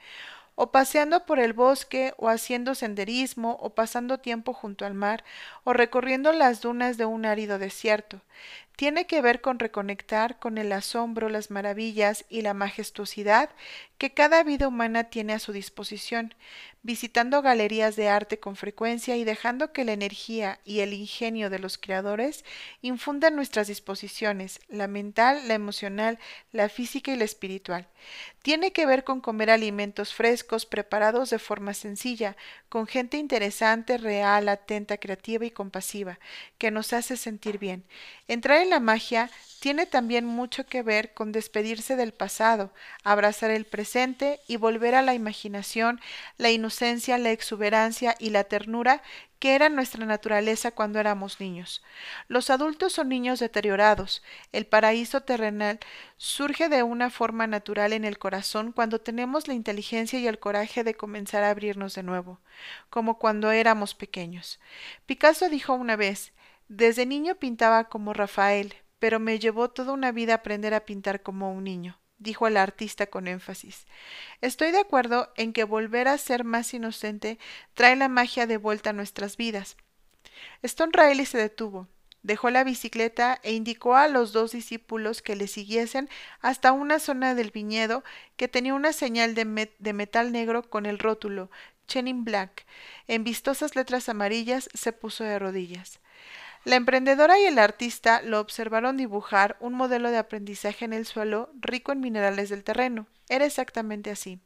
o 0.56 0.72
paseando 0.72 1.26
por 1.26 1.38
el 1.38 1.52
bosque, 1.52 2.12
o 2.16 2.28
haciendo 2.28 2.74
senderismo, 2.74 3.56
o 3.60 3.70
pasando 3.70 4.18
tiempo 4.18 4.52
junto 4.52 4.86
al 4.86 4.94
mar, 4.94 5.22
o 5.62 5.72
recorriendo 5.72 6.32
las 6.32 6.60
dunas 6.60 6.96
de 6.96 7.04
un 7.04 7.24
árido 7.24 7.60
desierto. 7.60 8.20
Tiene 8.76 9.06
que 9.06 9.20
ver 9.20 9.40
con 9.40 9.60
reconectar 9.60 10.40
con 10.40 10.58
el 10.58 10.72
asombro, 10.72 11.28
las 11.28 11.50
maravillas 11.50 12.24
y 12.28 12.42
la 12.42 12.54
majestuosidad 12.54 13.50
que 13.98 14.12
cada 14.12 14.42
vida 14.42 14.66
humana 14.66 15.04
tiene 15.04 15.32
a 15.32 15.38
su 15.38 15.52
disposición, 15.52 16.34
visitando 16.82 17.40
galerías 17.40 17.96
de 17.96 18.08
arte 18.08 18.40
con 18.40 18.56
frecuencia 18.56 19.16
y 19.16 19.24
dejando 19.24 19.72
que 19.72 19.84
la 19.84 19.92
energía 19.92 20.60
y 20.64 20.80
el 20.80 20.92
ingenio 20.92 21.48
de 21.48 21.58
los 21.60 21.78
creadores 21.78 22.44
infundan 22.82 23.36
nuestras 23.36 23.68
disposiciones, 23.68 24.60
la 24.68 24.88
mental, 24.88 25.46
la 25.46 25.54
emocional, 25.54 26.18
la 26.52 26.68
física 26.68 27.12
y 27.12 27.16
la 27.16 27.24
espiritual. 27.24 27.88
Tiene 28.42 28.72
que 28.72 28.84
ver 28.84 29.04
con 29.04 29.22
comer 29.22 29.50
alimentos 29.50 30.12
frescos 30.12 30.66
preparados 30.66 31.30
de 31.30 31.38
forma 31.38 31.72
sencilla, 31.72 32.36
con 32.68 32.86
gente 32.86 33.16
interesante, 33.16 33.96
real, 33.96 34.48
atenta, 34.48 34.98
creativa 34.98 35.46
y 35.46 35.50
compasiva, 35.50 36.18
que 36.58 36.70
nos 36.70 36.92
hace 36.92 37.16
sentir 37.16 37.58
bien. 37.58 37.84
Entrar 38.28 38.63
la 38.64 38.80
magia 38.80 39.30
tiene 39.64 39.86
también 39.86 40.26
mucho 40.26 40.66
que 40.66 40.82
ver 40.82 41.14
con 41.14 41.32
despedirse 41.32 41.96
del 41.96 42.12
pasado, 42.12 42.70
abrazar 43.02 43.50
el 43.50 43.64
presente 43.64 44.40
y 44.46 44.56
volver 44.56 44.94
a 44.94 45.00
la 45.00 45.14
imaginación, 45.14 46.02
la 46.36 46.50
inocencia, 46.50 47.16
la 47.16 47.30
exuberancia 47.30 48.14
y 48.18 48.28
la 48.28 48.44
ternura 48.44 49.02
que 49.38 49.54
era 49.54 49.70
nuestra 49.70 50.04
naturaleza 50.04 50.70
cuando 50.70 51.00
éramos 51.00 51.40
niños. 51.40 51.82
Los 52.28 52.50
adultos 52.50 52.92
son 52.92 53.08
niños 53.08 53.40
deteriorados. 53.40 54.22
El 54.52 54.66
paraíso 54.66 55.22
terrenal 55.22 55.80
surge 56.18 56.68
de 56.68 56.82
una 56.82 57.08
forma 57.08 57.46
natural 57.46 57.94
en 57.94 58.04
el 58.04 58.18
corazón 58.18 58.70
cuando 58.70 59.00
tenemos 59.00 59.48
la 59.48 59.54
inteligencia 59.54 60.18
y 60.18 60.26
el 60.26 60.38
coraje 60.38 60.84
de 60.84 60.94
comenzar 60.94 61.42
a 61.42 61.48
abrirnos 61.48 61.94
de 61.94 62.02
nuevo, 62.02 62.38
como 62.90 63.18
cuando 63.18 63.50
éramos 63.50 63.94
pequeños. 63.94 64.60
Picasso 65.06 65.48
dijo 65.48 65.72
una 65.72 65.96
vez 65.96 66.32
Desde 66.68 67.06
niño 67.06 67.34
pintaba 67.36 67.84
como 67.84 68.12
Rafael, 68.12 68.74
pero 68.98 69.20
me 69.20 69.38
llevó 69.38 69.70
toda 69.70 69.92
una 69.92 70.12
vida 70.12 70.34
aprender 70.34 70.72
a 70.72 70.84
pintar 70.84 71.22
como 71.22 71.52
un 71.52 71.64
niño, 71.64 72.00
dijo 72.16 72.46
el 72.46 72.56
artista 72.56 73.06
con 73.06 73.28
énfasis. 73.28 73.86
Estoy 74.40 74.70
de 74.70 74.78
acuerdo 74.78 75.32
en 75.36 75.52
que 75.52 75.64
volver 75.64 76.08
a 76.08 76.16
ser 76.16 76.44
más 76.44 76.72
inocente 76.72 77.38
trae 77.74 77.96
la 77.96 78.08
magia 78.08 78.46
de 78.46 78.56
vuelta 78.56 78.90
a 78.90 78.94
nuestras 78.94 79.36
vidas. 79.36 79.76
Stone 80.62 80.92
Riley 80.94 81.26
se 81.26 81.36
detuvo, 81.36 81.86
dejó 82.22 82.48
la 82.48 82.64
bicicleta 82.64 83.38
e 83.42 83.52
indicó 83.52 83.96
a 83.96 84.08
los 84.08 84.32
dos 84.32 84.52
discípulos 84.52 85.20
que 85.20 85.36
le 85.36 85.46
siguiesen 85.46 86.08
hasta 86.40 86.72
una 86.72 86.98
zona 86.98 87.34
del 87.34 87.50
viñedo 87.50 88.02
que 88.36 88.48
tenía 88.48 88.72
una 88.72 88.94
señal 88.94 89.34
de, 89.34 89.70
de 89.78 89.92
metal 89.92 90.32
negro 90.32 90.68
con 90.68 90.86
el 90.86 90.98
rótulo 90.98 91.50
Chenin 91.86 92.24
Black. 92.24 92.64
En 93.06 93.22
vistosas 93.22 93.76
letras 93.76 94.08
amarillas 94.08 94.70
se 94.72 94.92
puso 94.92 95.24
de 95.24 95.38
rodillas. 95.38 96.00
La 96.64 96.76
emprendedora 96.76 97.38
y 97.38 97.44
el 97.44 97.58
artista 97.58 98.22
lo 98.22 98.40
observaron 98.40 98.96
dibujar 98.96 99.56
un 99.60 99.74
modelo 99.74 100.10
de 100.10 100.16
aprendizaje 100.16 100.86
en 100.86 100.94
el 100.94 101.04
suelo 101.04 101.50
rico 101.60 101.92
en 101.92 102.00
minerales 102.00 102.48
del 102.48 102.64
terreno. 102.64 103.06
Era 103.28 103.44
exactamente 103.44 104.10
así. 104.10 104.40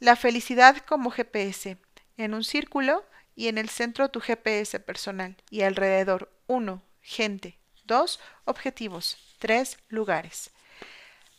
La 0.00 0.16
felicidad 0.16 0.76
como 0.86 1.10
GPS. 1.10 1.78
En 2.18 2.34
un 2.34 2.44
círculo 2.44 3.06
y 3.34 3.48
en 3.48 3.56
el 3.56 3.70
centro 3.70 4.10
tu 4.10 4.20
GPS 4.20 4.80
personal. 4.80 5.34
Y 5.48 5.62
alrededor 5.62 6.30
1. 6.46 6.82
Gente. 7.00 7.56
2. 7.84 8.20
Objetivos. 8.44 9.16
3. 9.38 9.78
Lugares. 9.88 10.50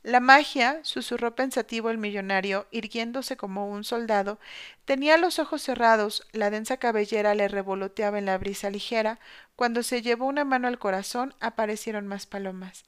La 0.03 0.19
magia, 0.19 0.79
susurró 0.83 1.35
pensativo 1.35 1.91
el 1.91 1.99
millonario, 1.99 2.67
irguiéndose 2.71 3.37
como 3.37 3.69
un 3.69 3.83
soldado, 3.83 4.39
tenía 4.83 5.17
los 5.17 5.37
ojos 5.37 5.61
cerrados, 5.61 6.27
la 6.31 6.49
densa 6.49 6.77
cabellera 6.77 7.35
le 7.35 7.47
revoloteaba 7.47 8.17
en 8.17 8.25
la 8.25 8.39
brisa 8.39 8.71
ligera, 8.71 9.19
cuando 9.55 9.83
se 9.83 10.01
llevó 10.01 10.25
una 10.25 10.43
mano 10.43 10.67
al 10.67 10.79
corazón 10.79 11.35
aparecieron 11.39 12.07
más 12.07 12.25
palomas. 12.25 12.83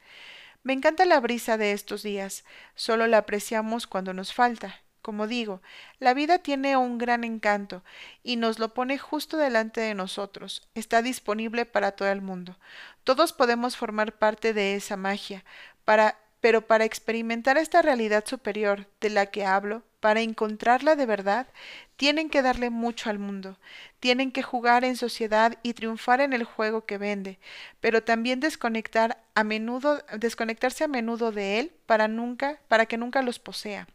Me 0.63 0.73
encanta 0.73 1.05
la 1.05 1.19
brisa 1.19 1.55
de 1.57 1.73
estos 1.73 2.01
días, 2.01 2.45
solo 2.73 3.05
la 3.05 3.19
apreciamos 3.19 3.85
cuando 3.85 4.13
nos 4.13 4.33
falta. 4.33 4.81
Como 5.03 5.27
digo, 5.27 5.61
la 5.99 6.13
vida 6.13 6.39
tiene 6.39 6.77
un 6.77 6.97
gran 6.97 7.25
encanto 7.25 7.83
y 8.23 8.37
nos 8.37 8.57
lo 8.57 8.73
pone 8.73 8.97
justo 8.97 9.35
delante 9.35 9.81
de 9.81 9.93
nosotros. 9.93 10.65
Está 10.75 11.01
disponible 11.01 11.65
para 11.65 11.91
todo 11.91 12.07
el 12.09 12.21
mundo. 12.21 12.57
Todos 13.03 13.33
podemos 13.33 13.75
formar 13.75 14.13
parte 14.13 14.53
de 14.53 14.75
esa 14.75 14.95
magia, 14.95 15.43
para 15.83 16.22
pero 16.43 16.67
para 16.67 16.83
experimentar 16.83 17.57
esta 17.57 17.81
realidad 17.81 18.25
superior 18.27 18.85
de 18.99 19.09
la 19.09 19.27
que 19.27 19.45
hablo, 19.45 19.81
para 20.01 20.19
encontrarla 20.19 20.97
de 20.97 21.05
verdad, 21.05 21.47
tienen 21.95 22.29
que 22.29 22.41
darle 22.41 22.69
mucho 22.69 23.09
al 23.09 23.17
mundo, 23.17 23.57
tienen 24.01 24.29
que 24.29 24.43
jugar 24.43 24.83
en 24.83 24.97
sociedad 24.97 25.57
y 25.63 25.71
triunfar 25.71 26.19
en 26.19 26.33
el 26.33 26.43
juego 26.43 26.85
que 26.85 26.97
vende, 26.97 27.39
pero 27.79 28.03
también 28.03 28.41
desconectar 28.41 29.23
a 29.35 29.45
menudo, 29.45 30.03
desconectarse 30.19 30.83
a 30.83 30.89
menudo 30.89 31.31
de 31.31 31.59
él 31.59 31.71
para 31.85 32.09
nunca, 32.09 32.59
para 32.67 32.87
que 32.87 32.97
nunca 32.97 33.21
los 33.21 33.39
posea 33.39 33.87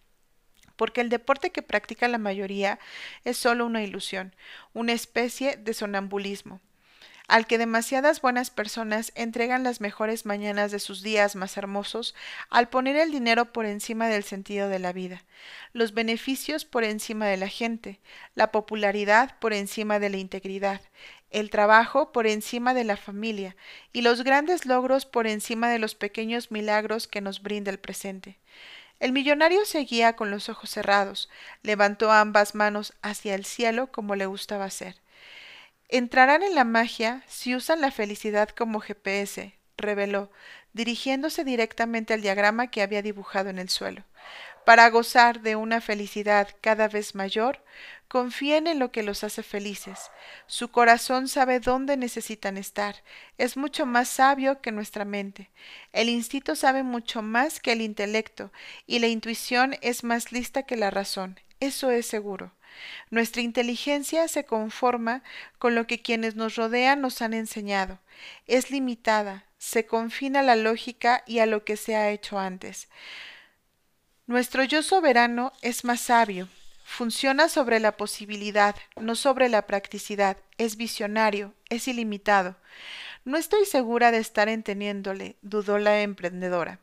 porque 0.76 1.00
el 1.00 1.08
deporte 1.08 1.50
que 1.50 1.60
practica 1.60 2.06
la 2.06 2.18
mayoría 2.18 2.78
es 3.24 3.36
solo 3.36 3.66
una 3.66 3.82
ilusión, 3.82 4.32
una 4.72 4.92
especie 4.92 5.56
de 5.56 5.74
sonambulismo. 5.74 6.60
Al 7.28 7.46
que 7.46 7.58
demasiadas 7.58 8.22
buenas 8.22 8.50
personas 8.50 9.12
entregan 9.14 9.62
las 9.62 9.80
mejores 9.80 10.24
mañanas 10.24 10.72
de 10.72 10.78
sus 10.78 11.02
días 11.02 11.36
más 11.36 11.58
hermosos 11.58 12.14
al 12.48 12.70
poner 12.70 12.96
el 12.96 13.12
dinero 13.12 13.52
por 13.52 13.66
encima 13.66 14.08
del 14.08 14.24
sentido 14.24 14.70
de 14.70 14.78
la 14.78 14.94
vida, 14.94 15.22
los 15.74 15.92
beneficios 15.92 16.64
por 16.64 16.84
encima 16.84 17.26
de 17.26 17.36
la 17.36 17.48
gente, 17.48 18.00
la 18.34 18.50
popularidad 18.50 19.38
por 19.38 19.52
encima 19.52 19.98
de 19.98 20.08
la 20.08 20.16
integridad, 20.16 20.80
el 21.30 21.50
trabajo 21.50 22.12
por 22.12 22.26
encima 22.26 22.72
de 22.72 22.84
la 22.84 22.96
familia 22.96 23.56
y 23.92 24.00
los 24.00 24.24
grandes 24.24 24.64
logros 24.64 25.04
por 25.04 25.26
encima 25.26 25.68
de 25.68 25.78
los 25.78 25.94
pequeños 25.94 26.50
milagros 26.50 27.06
que 27.06 27.20
nos 27.20 27.42
brinda 27.42 27.70
el 27.70 27.78
presente. 27.78 28.38
El 29.00 29.12
millonario 29.12 29.64
seguía 29.66 30.16
con 30.16 30.30
los 30.30 30.48
ojos 30.48 30.70
cerrados, 30.70 31.28
levantó 31.62 32.10
ambas 32.10 32.54
manos 32.54 32.94
hacia 33.02 33.34
el 33.34 33.44
cielo 33.44 33.92
como 33.92 34.16
le 34.16 34.24
gustaba 34.24 34.64
hacer. 34.64 34.96
Entrarán 35.90 36.42
en 36.42 36.54
la 36.54 36.64
magia 36.64 37.22
si 37.26 37.54
usan 37.54 37.80
la 37.80 37.90
felicidad 37.90 38.50
como 38.50 38.80
GPS, 38.80 39.54
reveló, 39.78 40.30
dirigiéndose 40.74 41.44
directamente 41.44 42.12
al 42.12 42.20
diagrama 42.20 42.70
que 42.70 42.82
había 42.82 43.00
dibujado 43.00 43.48
en 43.48 43.58
el 43.58 43.70
suelo. 43.70 44.04
Para 44.66 44.90
gozar 44.90 45.40
de 45.40 45.56
una 45.56 45.80
felicidad 45.80 46.48
cada 46.60 46.88
vez 46.88 47.14
mayor, 47.14 47.64
confíen 48.06 48.66
en 48.66 48.78
lo 48.78 48.92
que 48.92 49.02
los 49.02 49.24
hace 49.24 49.42
felices. 49.42 50.10
Su 50.46 50.70
corazón 50.70 51.26
sabe 51.26 51.58
dónde 51.58 51.96
necesitan 51.96 52.58
estar. 52.58 52.96
Es 53.38 53.56
mucho 53.56 53.86
más 53.86 54.10
sabio 54.10 54.60
que 54.60 54.72
nuestra 54.72 55.06
mente. 55.06 55.48
El 55.94 56.10
instinto 56.10 56.54
sabe 56.54 56.82
mucho 56.82 57.22
más 57.22 57.60
que 57.60 57.72
el 57.72 57.80
intelecto, 57.80 58.52
y 58.86 58.98
la 58.98 59.06
intuición 59.06 59.74
es 59.80 60.04
más 60.04 60.32
lista 60.32 60.64
que 60.64 60.76
la 60.76 60.90
razón. 60.90 61.40
Eso 61.60 61.90
es 61.90 62.04
seguro. 62.04 62.52
Nuestra 63.10 63.42
inteligencia 63.42 64.28
se 64.28 64.44
conforma 64.44 65.22
con 65.58 65.74
lo 65.74 65.86
que 65.86 66.02
quienes 66.02 66.36
nos 66.36 66.56
rodean 66.56 67.00
nos 67.00 67.22
han 67.22 67.34
enseñado. 67.34 67.98
Es 68.46 68.70
limitada, 68.70 69.44
se 69.58 69.86
confina 69.86 70.40
a 70.40 70.42
la 70.42 70.56
lógica 70.56 71.22
y 71.26 71.38
a 71.40 71.46
lo 71.46 71.64
que 71.64 71.76
se 71.76 71.96
ha 71.96 72.10
hecho 72.10 72.38
antes. 72.38 72.88
Nuestro 74.26 74.62
yo 74.64 74.82
soberano 74.82 75.52
es 75.62 75.84
más 75.84 76.00
sabio, 76.00 76.48
funciona 76.84 77.48
sobre 77.48 77.80
la 77.80 77.96
posibilidad, 77.96 78.76
no 79.00 79.14
sobre 79.14 79.48
la 79.48 79.66
practicidad, 79.66 80.36
es 80.58 80.76
visionario, 80.76 81.54
es 81.68 81.88
ilimitado. 81.88 82.56
No 83.24 83.36
estoy 83.36 83.66
segura 83.66 84.10
de 84.10 84.18
estar 84.18 84.48
entendiéndole, 84.48 85.36
dudó 85.42 85.78
la 85.78 86.00
emprendedora. 86.02 86.78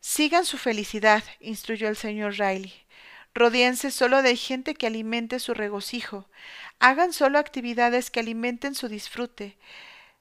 Sigan 0.00 0.44
su 0.44 0.56
felicidad, 0.56 1.24
instruyó 1.40 1.88
el 1.88 1.96
señor 1.96 2.38
Riley. 2.38 2.72
Rodéense 3.36 3.90
solo 3.90 4.22
de 4.22 4.34
gente 4.34 4.74
que 4.74 4.86
alimente 4.86 5.40
su 5.40 5.52
regocijo. 5.52 6.26
Hagan 6.78 7.12
solo 7.12 7.38
actividades 7.38 8.10
que 8.10 8.20
alimenten 8.20 8.74
su 8.74 8.88
disfrute. 8.88 9.58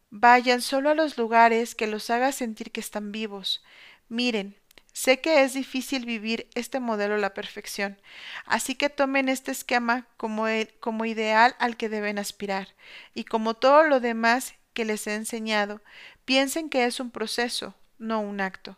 Vayan 0.10 0.62
solo 0.62 0.90
a 0.90 0.96
los 0.96 1.18
lugares 1.18 1.76
que 1.76 1.88
los 1.88 2.10
haga 2.10 2.34
sentir 2.34 2.72
que 2.72 2.82
están 2.82 3.14
vivos. 3.14 3.64
Miren, 4.10 4.58
Sé 4.92 5.20
que 5.20 5.44
es 5.44 5.54
difícil 5.54 6.06
vivir 6.06 6.50
este 6.56 6.80
modelo 6.80 7.16
a 7.16 7.18
la 7.18 7.34
perfección, 7.34 8.02
así 8.46 8.76
que 8.76 8.90
tomen 8.90 9.28
este 9.28 9.52
esquema 9.52 10.08
como, 10.16 10.48
el, 10.48 10.74
como 10.80 11.04
ideal 11.04 11.54
al 11.60 11.76
que 11.76 11.90
deben 11.90 12.18
aspirar, 12.18 12.70
y 13.14 13.26
como 13.26 13.56
todo 13.56 13.84
lo 13.84 14.00
demás 14.00 14.56
que 14.74 14.86
les 14.86 15.06
he 15.08 15.16
enseñado, 15.16 15.82
piensen 16.24 16.70
que 16.70 16.86
es 16.86 17.02
un 17.02 17.12
proceso, 17.12 17.76
no 17.98 18.22
un 18.22 18.40
acto. 18.40 18.78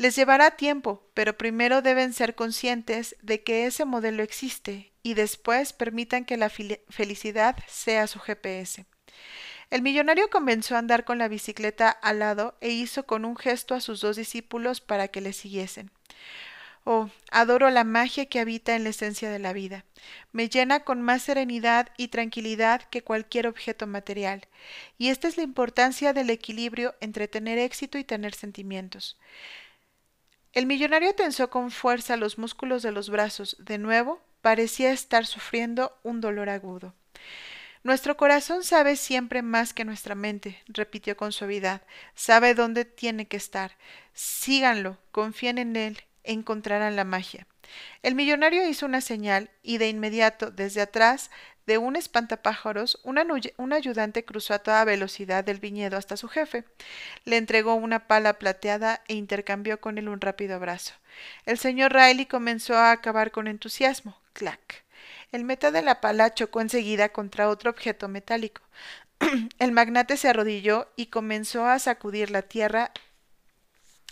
Les 0.00 0.16
llevará 0.16 0.52
tiempo, 0.52 1.06
pero 1.12 1.36
primero 1.36 1.82
deben 1.82 2.14
ser 2.14 2.34
conscientes 2.34 3.16
de 3.20 3.42
que 3.42 3.66
ese 3.66 3.84
modelo 3.84 4.22
existe 4.22 4.94
y 5.02 5.12
después 5.12 5.74
permitan 5.74 6.24
que 6.24 6.38
la 6.38 6.48
felicidad 6.48 7.58
sea 7.68 8.06
su 8.06 8.18
GPS. 8.18 8.86
El 9.68 9.82
millonario 9.82 10.30
comenzó 10.30 10.74
a 10.74 10.78
andar 10.78 11.04
con 11.04 11.18
la 11.18 11.28
bicicleta 11.28 11.90
al 11.90 12.20
lado 12.20 12.56
e 12.62 12.70
hizo 12.70 13.04
con 13.04 13.26
un 13.26 13.36
gesto 13.36 13.74
a 13.74 13.82
sus 13.82 14.00
dos 14.00 14.16
discípulos 14.16 14.80
para 14.80 15.08
que 15.08 15.20
le 15.20 15.34
siguiesen. 15.34 15.90
Oh, 16.84 17.10
adoro 17.30 17.68
la 17.68 17.84
magia 17.84 18.24
que 18.24 18.40
habita 18.40 18.76
en 18.76 18.84
la 18.84 18.90
esencia 18.90 19.30
de 19.30 19.38
la 19.38 19.52
vida. 19.52 19.84
Me 20.32 20.48
llena 20.48 20.80
con 20.80 21.02
más 21.02 21.20
serenidad 21.20 21.90
y 21.98 22.08
tranquilidad 22.08 22.84
que 22.84 23.02
cualquier 23.02 23.46
objeto 23.46 23.86
material. 23.86 24.48
Y 24.96 25.10
esta 25.10 25.28
es 25.28 25.36
la 25.36 25.42
importancia 25.42 26.14
del 26.14 26.30
equilibrio 26.30 26.94
entre 27.02 27.28
tener 27.28 27.58
éxito 27.58 27.98
y 27.98 28.04
tener 28.04 28.32
sentimientos. 28.32 29.18
El 30.52 30.66
millonario 30.66 31.14
tensó 31.14 31.48
con 31.48 31.70
fuerza 31.70 32.16
los 32.16 32.36
músculos 32.36 32.82
de 32.82 32.90
los 32.90 33.08
brazos. 33.08 33.56
De 33.60 33.78
nuevo, 33.78 34.20
parecía 34.40 34.90
estar 34.90 35.24
sufriendo 35.26 35.96
un 36.02 36.20
dolor 36.20 36.48
agudo. 36.48 36.94
Nuestro 37.82 38.16
corazón 38.16 38.64
sabe 38.64 38.96
siempre 38.96 39.42
más 39.42 39.72
que 39.72 39.84
nuestra 39.84 40.14
mente, 40.14 40.62
repitió 40.66 41.16
con 41.16 41.32
suavidad. 41.32 41.82
Sabe 42.14 42.54
dónde 42.54 42.84
tiene 42.84 43.26
que 43.26 43.36
estar. 43.36 43.78
Síganlo, 44.12 44.98
confíen 45.12 45.58
en 45.58 45.76
él, 45.76 46.02
encontrarán 46.24 46.96
la 46.96 47.04
magia. 47.04 47.46
El 48.02 48.14
millonario 48.14 48.66
hizo 48.68 48.86
una 48.86 49.00
señal 49.00 49.50
y 49.62 49.78
de 49.78 49.88
inmediato, 49.88 50.50
desde 50.50 50.80
atrás 50.80 51.30
de 51.66 51.78
un 51.78 51.94
espantapájaros, 51.94 52.98
un 53.04 53.72
ayudante 53.72 54.24
cruzó 54.24 54.54
a 54.54 54.58
toda 54.58 54.84
velocidad 54.84 55.44
del 55.44 55.60
viñedo 55.60 55.96
hasta 55.96 56.16
su 56.16 56.26
jefe. 56.26 56.64
Le 57.24 57.36
entregó 57.36 57.74
una 57.74 58.08
pala 58.08 58.40
plateada 58.40 59.02
e 59.06 59.14
intercambió 59.14 59.80
con 59.80 59.96
él 59.96 60.08
un 60.08 60.20
rápido 60.20 60.56
abrazo. 60.56 60.94
El 61.46 61.58
señor 61.58 61.92
Riley 61.92 62.26
comenzó 62.26 62.76
a 62.76 62.90
acabar 62.90 63.30
con 63.30 63.46
entusiasmo. 63.46 64.18
Clac. 64.32 64.84
El 65.32 65.44
meta 65.44 65.70
de 65.70 65.82
la 65.82 66.00
pala 66.00 66.34
chocó 66.34 66.60
enseguida 66.60 67.10
contra 67.10 67.48
otro 67.48 67.70
objeto 67.70 68.08
metálico. 68.08 68.62
el 69.58 69.72
magnate 69.72 70.16
se 70.16 70.28
arrodilló 70.28 70.88
y 70.96 71.06
comenzó 71.06 71.66
a 71.66 71.78
sacudir 71.78 72.30
la 72.30 72.42
tierra 72.42 72.90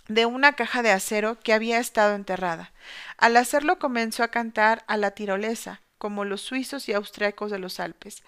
de 0.09 0.25
una 0.25 0.53
caja 0.53 0.81
de 0.81 0.91
acero 0.91 1.39
que 1.39 1.53
había 1.53 1.79
estado 1.79 2.15
enterrada. 2.15 2.73
Al 3.17 3.37
hacerlo 3.37 3.79
comenzó 3.79 4.23
a 4.23 4.27
cantar 4.27 4.83
a 4.87 4.97
la 4.97 5.11
tirolesa, 5.11 5.81
como 5.97 6.25
los 6.25 6.41
suizos 6.41 6.89
y 6.89 6.93
austriacos 6.93 7.51
de 7.51 7.59
los 7.59 7.79
Alpes. 7.79 8.23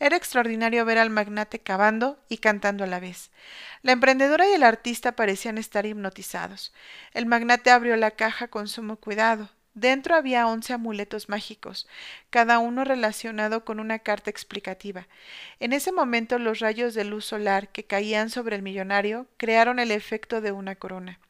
Era 0.00 0.16
extraordinario 0.16 0.84
ver 0.84 0.98
al 0.98 1.10
magnate 1.10 1.58
cavando 1.58 2.18
y 2.28 2.38
cantando 2.38 2.84
a 2.84 2.86
la 2.86 3.00
vez. 3.00 3.30
La 3.82 3.92
emprendedora 3.92 4.48
y 4.48 4.52
el 4.52 4.62
artista 4.62 5.12
parecían 5.12 5.58
estar 5.58 5.86
hipnotizados. 5.86 6.72
El 7.12 7.26
magnate 7.26 7.70
abrió 7.70 7.96
la 7.96 8.12
caja 8.12 8.48
con 8.48 8.66
sumo 8.66 8.96
cuidado, 8.96 9.50
Dentro 9.76 10.16
había 10.16 10.46
once 10.46 10.72
amuletos 10.72 11.28
mágicos, 11.28 11.86
cada 12.30 12.58
uno 12.60 12.82
relacionado 12.82 13.66
con 13.66 13.78
una 13.78 13.98
carta 13.98 14.30
explicativa. 14.30 15.06
En 15.60 15.74
ese 15.74 15.92
momento 15.92 16.38
los 16.38 16.60
rayos 16.60 16.94
de 16.94 17.04
luz 17.04 17.26
solar 17.26 17.68
que 17.68 17.84
caían 17.84 18.30
sobre 18.30 18.56
el 18.56 18.62
millonario 18.62 19.26
crearon 19.36 19.78
el 19.78 19.90
efecto 19.90 20.40
de 20.40 20.50
una 20.50 20.76
corona. 20.76 21.20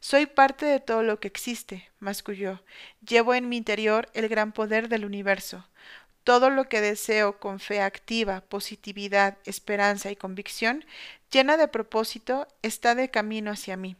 Soy 0.00 0.26
parte 0.26 0.66
de 0.66 0.80
todo 0.80 1.02
lo 1.02 1.20
que 1.20 1.28
existe, 1.28 1.88
masculló. 1.98 2.60
Llevo 3.06 3.34
en 3.34 3.48
mi 3.48 3.56
interior 3.56 4.08
el 4.14 4.28
gran 4.28 4.52
poder 4.52 4.88
del 4.88 5.04
universo. 5.04 5.66
Todo 6.24 6.50
lo 6.50 6.68
que 6.68 6.80
deseo 6.80 7.38
con 7.38 7.60
fe 7.60 7.80
activa, 7.80 8.42
positividad, 8.42 9.38
esperanza 9.44 10.10
y 10.10 10.16
convicción, 10.16 10.84
llena 11.30 11.56
de 11.56 11.68
propósito, 11.68 12.46
está 12.62 12.94
de 12.94 13.10
camino 13.10 13.50
hacia 13.50 13.76
mí. 13.76 13.96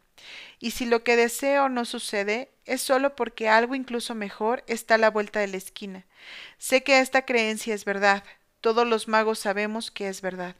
Y 0.58 0.72
si 0.72 0.86
lo 0.86 1.02
que 1.02 1.16
deseo 1.16 1.68
no 1.68 1.84
sucede, 1.84 2.50
es 2.66 2.82
solo 2.82 3.16
porque 3.16 3.48
algo 3.48 3.74
incluso 3.74 4.14
mejor 4.14 4.62
está 4.66 4.94
a 4.94 4.98
la 4.98 5.10
vuelta 5.10 5.40
de 5.40 5.48
la 5.48 5.56
esquina. 5.56 6.04
Sé 6.58 6.82
que 6.82 7.00
esta 7.00 7.24
creencia 7.24 7.74
es 7.74 7.84
verdad. 7.84 8.22
Todos 8.60 8.86
los 8.86 9.08
magos 9.08 9.38
sabemos 9.38 9.90
que 9.90 10.08
es 10.08 10.20
verdad. 10.20 10.56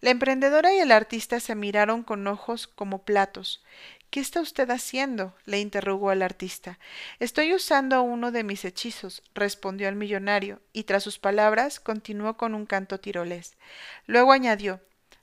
La 0.00 0.10
emprendedora 0.10 0.72
y 0.74 0.78
el 0.78 0.92
artista 0.92 1.40
se 1.40 1.54
miraron 1.54 2.02
con 2.02 2.26
ojos 2.26 2.66
como 2.66 3.02
platos. 3.02 3.62
¿Qué 4.10 4.20
está 4.20 4.40
usted 4.40 4.70
haciendo? 4.70 5.34
le 5.44 5.60
interrogó 5.60 6.12
el 6.12 6.22
artista. 6.22 6.78
Estoy 7.20 7.54
usando 7.54 8.02
uno 8.02 8.32
de 8.32 8.44
mis 8.44 8.64
hechizos, 8.64 9.22
respondió 9.34 9.88
el 9.88 9.96
millonario, 9.96 10.60
y 10.72 10.84
tras 10.84 11.02
sus 11.02 11.18
palabras 11.18 11.80
continuó 11.80 12.36
con 12.36 12.54
un 12.54 12.66
canto 12.66 12.98
tirolés. 12.98 13.56
Luego 14.06 14.32
añadió 14.32 14.80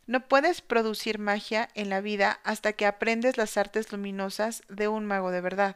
no 0.07 0.21
puedes 0.21 0.61
producir 0.61 1.19
magia 1.19 1.67
en 1.75 1.89
la 1.89 1.99
vida 1.99 2.39
hasta 2.45 2.71
que 2.71 2.85
aprendes 2.85 3.35
las 3.35 3.57
artes 3.57 3.91
luminosas 3.91 4.63
de 4.69 4.87
un 4.87 5.05
mago 5.05 5.31
de 5.31 5.41
verdad. 5.41 5.75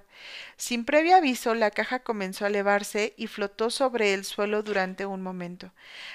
Sin 0.56 0.86
previo 0.86 1.18
aviso, 1.18 1.54
la 1.54 1.70
caja 1.70 2.00
comenzó 2.00 2.46
a 2.46 2.48
elevarse 2.48 3.14
y 3.18 3.28
flotó 3.28 3.70
sobre 3.70 4.14
el 4.14 4.24
suelo 4.24 4.64
durante 4.64 5.06
un 5.06 5.22
momento. 5.22 5.74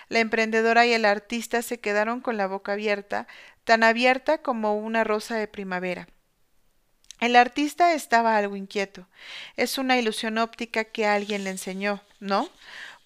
La 0.09 0.21
emprendedora 0.21 0.87
y 0.87 0.95
el 0.95 1.05
artista 1.05 1.61
se 1.61 1.79
quedaron 1.79 2.23
con 2.23 2.39
la 2.39 2.47
boca 2.47 2.73
abierta, 2.73 3.27
tan 3.65 3.83
abierta 3.83 4.39
como 4.39 4.79
una 4.79 5.05
rosa 5.05 5.37
de 5.37 5.47
primavera. 5.47 6.09
El 7.21 7.37
artista 7.37 7.95
estaba 7.95 8.37
algo 8.37 8.57
inquieto. 8.57 9.07
Es 9.57 9.79
una 9.79 9.99
ilusión 9.99 10.39
óptica 10.39 10.85
que 10.85 11.07
alguien 11.07 11.45
le 11.45 11.51
enseñó, 11.51 12.03
¿no? 12.21 12.49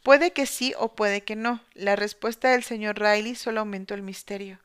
Puede 0.02 0.32
que 0.32 0.46
sí 0.46 0.74
o 0.78 0.88
puede 0.88 1.22
que 1.22 1.36
no. 1.36 1.60
La 1.74 1.94
respuesta 1.94 2.50
del 2.50 2.64
señor 2.64 2.98
Riley 2.98 3.34
solo 3.34 3.60
aumentó 3.60 3.94
el 3.94 4.02
misterio. 4.02 4.58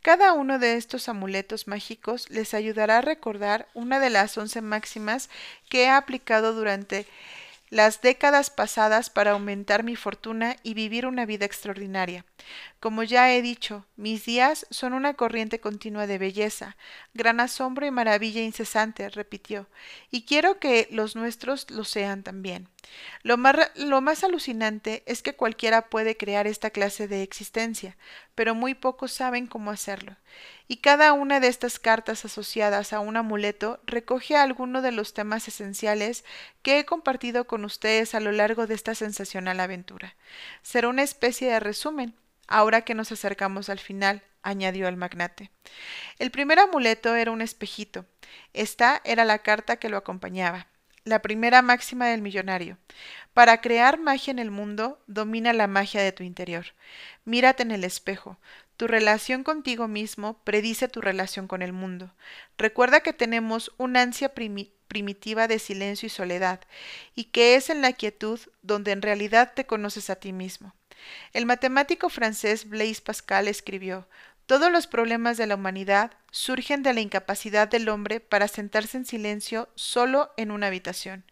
Cada 0.00 0.32
uno 0.32 0.58
de 0.58 0.76
estos 0.76 1.08
amuletos 1.08 1.66
mágicos 1.66 2.30
les 2.30 2.54
ayudará 2.54 2.98
a 2.98 3.02
recordar 3.02 3.66
una 3.74 3.98
de 3.98 4.10
las 4.10 4.38
once 4.38 4.60
máximas 4.60 5.28
que 5.68 5.84
he 5.84 5.88
aplicado 5.88 6.52
durante 6.52 7.06
las 7.70 8.00
décadas 8.00 8.48
pasadas 8.50 9.10
para 9.10 9.32
aumentar 9.32 9.82
mi 9.82 9.96
fortuna 9.96 10.56
y 10.62 10.74
vivir 10.74 11.06
una 11.06 11.26
vida 11.26 11.44
extraordinaria. 11.44 12.24
Como 12.80 13.02
ya 13.02 13.32
he 13.32 13.42
dicho, 13.42 13.86
mis 13.96 14.24
días 14.24 14.66
son 14.70 14.92
una 14.92 15.14
corriente 15.14 15.60
continua 15.60 16.06
de 16.06 16.18
belleza, 16.18 16.76
gran 17.14 17.40
asombro 17.40 17.86
y 17.86 17.90
maravilla 17.90 18.42
incesante, 18.42 19.08
repitió, 19.08 19.66
y 20.10 20.22
quiero 20.22 20.60
que 20.60 20.86
los 20.90 21.16
nuestros 21.16 21.70
lo 21.70 21.84
sean 21.84 22.22
también. 22.22 22.68
Lo 23.22 23.36
más, 23.36 23.56
lo 23.74 24.00
más 24.00 24.22
alucinante 24.22 25.02
es 25.06 25.22
que 25.22 25.34
cualquiera 25.34 25.88
puede 25.88 26.16
crear 26.16 26.46
esta 26.46 26.70
clase 26.70 27.08
de 27.08 27.22
existencia, 27.22 27.96
pero 28.34 28.54
muy 28.54 28.74
pocos 28.74 29.10
saben 29.10 29.46
cómo 29.46 29.70
hacerlo. 29.70 30.16
Y 30.68 30.76
cada 30.76 31.12
una 31.12 31.40
de 31.40 31.48
estas 31.48 31.78
cartas 31.78 32.24
asociadas 32.24 32.92
a 32.92 33.00
un 33.00 33.16
amuleto 33.16 33.80
recoge 33.86 34.36
alguno 34.36 34.82
de 34.82 34.92
los 34.92 35.14
temas 35.14 35.48
esenciales 35.48 36.24
que 36.62 36.78
he 36.78 36.84
compartido 36.84 37.46
con 37.46 37.64
ustedes 37.64 38.14
a 38.14 38.20
lo 38.20 38.32
largo 38.32 38.66
de 38.66 38.74
esta 38.74 38.94
sensacional 38.94 39.58
aventura. 39.60 40.14
Será 40.62 40.88
una 40.88 41.02
especie 41.02 41.50
de 41.50 41.60
resumen, 41.60 42.14
ahora 42.46 42.82
que 42.82 42.94
nos 42.94 43.12
acercamos 43.12 43.68
al 43.68 43.78
final, 43.78 44.22
añadió 44.42 44.88
el 44.88 44.96
magnate. 44.96 45.50
El 46.18 46.30
primer 46.30 46.58
amuleto 46.58 47.14
era 47.14 47.30
un 47.30 47.42
espejito. 47.42 48.06
Esta 48.52 49.00
era 49.04 49.24
la 49.24 49.38
carta 49.40 49.76
que 49.76 49.88
lo 49.88 49.96
acompañaba. 49.96 50.68
La 51.04 51.22
primera 51.22 51.62
máxima 51.62 52.06
del 52.06 52.22
millonario. 52.22 52.78
Para 53.32 53.60
crear 53.60 53.98
magia 53.98 54.30
en 54.30 54.38
el 54.38 54.50
mundo, 54.50 55.00
domina 55.06 55.52
la 55.52 55.66
magia 55.66 56.02
de 56.02 56.12
tu 56.12 56.22
interior. 56.22 56.66
Mírate 57.24 57.62
en 57.62 57.70
el 57.70 57.84
espejo. 57.84 58.38
Tu 58.76 58.86
relación 58.86 59.42
contigo 59.42 59.88
mismo 59.88 60.42
predice 60.44 60.88
tu 60.88 61.00
relación 61.00 61.46
con 61.48 61.62
el 61.62 61.72
mundo. 61.72 62.12
Recuerda 62.58 63.00
que 63.00 63.12
tenemos 63.12 63.72
una 63.78 64.02
ansia 64.02 64.32
primitiva 64.34 65.48
de 65.48 65.58
silencio 65.58 66.06
y 66.06 66.10
soledad, 66.10 66.60
y 67.14 67.24
que 67.24 67.54
es 67.54 67.70
en 67.70 67.82
la 67.82 67.92
quietud 67.92 68.40
donde 68.62 68.92
en 68.92 69.02
realidad 69.02 69.52
te 69.54 69.64
conoces 69.64 70.10
a 70.10 70.16
ti 70.16 70.32
mismo. 70.32 70.74
El 71.32 71.46
matemático 71.46 72.08
francés 72.08 72.68
Blaise 72.68 73.00
Pascal 73.00 73.48
escribió 73.48 74.08
Todos 74.46 74.70
los 74.70 74.86
problemas 74.86 75.36
de 75.36 75.46
la 75.46 75.56
humanidad 75.56 76.12
surgen 76.30 76.82
de 76.82 76.94
la 76.94 77.00
incapacidad 77.00 77.68
del 77.68 77.88
hombre 77.88 78.20
para 78.20 78.48
sentarse 78.48 78.96
en 78.96 79.04
silencio 79.04 79.68
solo 79.74 80.32
en 80.36 80.50
una 80.50 80.68
habitación. 80.68 81.24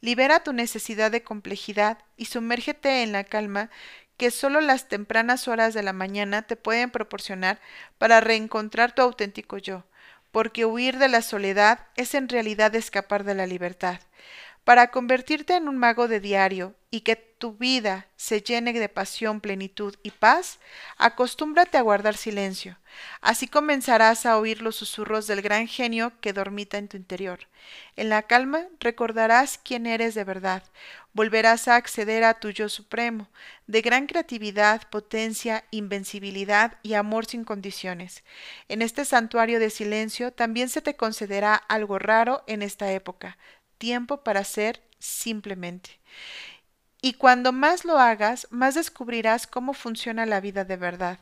Libera 0.00 0.42
tu 0.42 0.52
necesidad 0.52 1.10
de 1.10 1.22
complejidad 1.22 1.98
y 2.16 2.26
sumérgete 2.26 3.02
en 3.02 3.12
la 3.12 3.24
calma 3.24 3.70
que 4.16 4.30
solo 4.30 4.60
las 4.60 4.88
tempranas 4.88 5.48
horas 5.48 5.72
de 5.72 5.82
la 5.82 5.94
mañana 5.94 6.42
te 6.42 6.54
pueden 6.54 6.90
proporcionar 6.90 7.58
para 7.96 8.20
reencontrar 8.20 8.94
tu 8.94 9.00
auténtico 9.00 9.56
yo, 9.56 9.84
porque 10.30 10.66
huir 10.66 10.98
de 10.98 11.08
la 11.08 11.22
soledad 11.22 11.86
es 11.96 12.14
en 12.14 12.28
realidad 12.28 12.74
escapar 12.74 13.24
de 13.24 13.34
la 13.34 13.46
libertad. 13.46 13.98
Para 14.70 14.92
convertirte 14.92 15.56
en 15.56 15.66
un 15.66 15.78
mago 15.78 16.06
de 16.06 16.20
diario 16.20 16.76
y 16.92 17.00
que 17.00 17.16
tu 17.16 17.54
vida 17.54 18.06
se 18.14 18.40
llene 18.40 18.72
de 18.72 18.88
pasión, 18.88 19.40
plenitud 19.40 19.96
y 20.04 20.12
paz, 20.12 20.60
acostúmbrate 20.96 21.76
a 21.76 21.82
guardar 21.82 22.16
silencio. 22.16 22.78
Así 23.20 23.48
comenzarás 23.48 24.26
a 24.26 24.38
oír 24.38 24.62
los 24.62 24.76
susurros 24.76 25.26
del 25.26 25.42
gran 25.42 25.66
genio 25.66 26.12
que 26.20 26.32
dormita 26.32 26.78
en 26.78 26.86
tu 26.86 26.96
interior. 26.96 27.48
En 27.96 28.10
la 28.10 28.22
calma 28.22 28.66
recordarás 28.78 29.58
quién 29.58 29.86
eres 29.86 30.14
de 30.14 30.22
verdad, 30.22 30.62
volverás 31.14 31.66
a 31.66 31.74
acceder 31.74 32.22
a 32.22 32.34
tu 32.34 32.50
yo 32.50 32.68
supremo, 32.68 33.28
de 33.66 33.82
gran 33.82 34.06
creatividad, 34.06 34.82
potencia, 34.88 35.64
invencibilidad 35.72 36.78
y 36.84 36.94
amor 36.94 37.26
sin 37.26 37.42
condiciones. 37.42 38.22
En 38.68 38.82
este 38.82 39.04
santuario 39.04 39.58
de 39.58 39.70
silencio 39.70 40.32
también 40.32 40.68
se 40.68 40.80
te 40.80 40.94
concederá 40.94 41.56
algo 41.56 41.98
raro 41.98 42.44
en 42.46 42.62
esta 42.62 42.92
época, 42.92 43.36
tiempo 43.80 44.22
para 44.22 44.44
ser 44.44 44.80
simplemente. 45.00 45.98
Y 47.02 47.14
cuando 47.14 47.50
más 47.50 47.84
lo 47.84 47.98
hagas, 47.98 48.46
más 48.50 48.74
descubrirás 48.74 49.46
cómo 49.46 49.72
funciona 49.72 50.26
la 50.26 50.40
vida 50.40 50.64
de 50.64 50.76
verdad. 50.76 51.18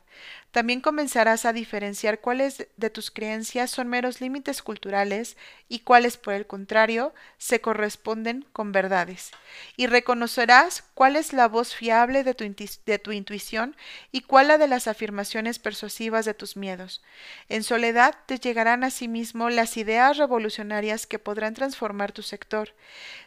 También 0.50 0.80
comenzarás 0.80 1.44
a 1.44 1.52
diferenciar 1.52 2.20
cuáles 2.20 2.66
de 2.76 2.90
tus 2.90 3.10
creencias 3.10 3.70
son 3.70 3.88
meros 3.88 4.20
límites 4.20 4.62
culturales 4.62 5.36
y 5.68 5.80
cuáles, 5.80 6.16
por 6.16 6.34
el 6.34 6.46
contrario, 6.46 7.14
se 7.36 7.60
corresponden 7.60 8.46
con 8.52 8.72
verdades. 8.72 9.30
Y 9.76 9.86
reconocerás 9.86 10.84
cuál 10.94 11.16
es 11.16 11.32
la 11.34 11.48
voz 11.48 11.74
fiable 11.74 12.24
de 12.24 12.34
tu, 12.34 12.44
de 12.86 12.98
tu 12.98 13.12
intuición 13.12 13.76
y 14.10 14.22
cuál 14.22 14.48
la 14.48 14.58
de 14.58 14.66
las 14.66 14.88
afirmaciones 14.88 15.58
persuasivas 15.58 16.24
de 16.24 16.34
tus 16.34 16.56
miedos. 16.56 17.02
En 17.48 17.62
soledad 17.62 18.14
te 18.26 18.38
llegarán 18.38 18.82
asimismo 18.82 19.50
las 19.50 19.76
ideas 19.76 20.16
revolucionarias 20.16 21.06
que 21.06 21.18
podrán 21.18 21.54
transformar 21.54 22.12
tu 22.12 22.22
sector. 22.22 22.74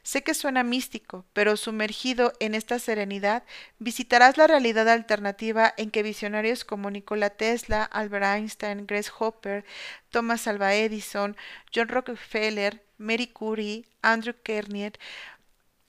Sé 0.04 0.24
que 0.24 0.34
suena 0.34 0.64
místico, 0.64 1.26
pero 1.34 1.56
sumergido 1.56 2.34
en 2.40 2.56
esta 2.56 2.80
serenidad, 2.80 3.44
visitarás 3.78 4.38
la 4.38 4.48
realidad 4.48 4.90
alternativa 4.90 5.74
en 5.78 5.92
que 5.92 6.02
visionarios 6.02 6.66
como 6.66 6.90
Tesla, 7.30 7.84
Albert 7.84 8.24
Einstein, 8.24 8.86
Grace 8.88 9.12
Hopper, 9.20 9.64
Thomas 10.10 10.48
Alva 10.48 10.74
Edison, 10.74 11.38
John 11.72 11.88
Rockefeller, 11.88 12.82
Mary 12.98 13.28
Curie, 13.28 13.86
Andrew 14.02 14.34
Kernier, 14.44 14.94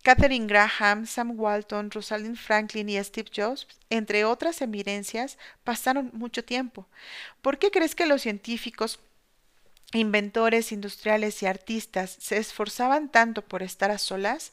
Catherine 0.03 0.47
Graham, 0.47 1.07
Sam 1.07 1.39
Walton, 1.39 1.91
Rosalind 1.91 2.37
Franklin 2.37 2.89
y 2.89 3.03
Steve 3.05 3.31
Jobs, 3.35 3.67
entre 3.89 4.25
otras 4.25 4.61
eminencias, 4.61 5.39
pasaron 5.63 6.11
mucho 6.13 6.45
tiempo. 6.45 6.89
¿Por 7.41 7.59
qué 7.59 7.71
crees 7.71 7.95
que 7.95 8.07
los 8.07 8.23
científicos 8.23 8.99
inventores 9.93 10.73
industriales 10.73 11.43
y 11.43 11.47
artistas 11.47 12.17
se 12.19 12.39
esforzaban 12.39 13.11
tanto 13.11 13.43
por 13.43 13.63
estar 13.63 13.91
a 13.91 13.99
solas, 13.99 14.53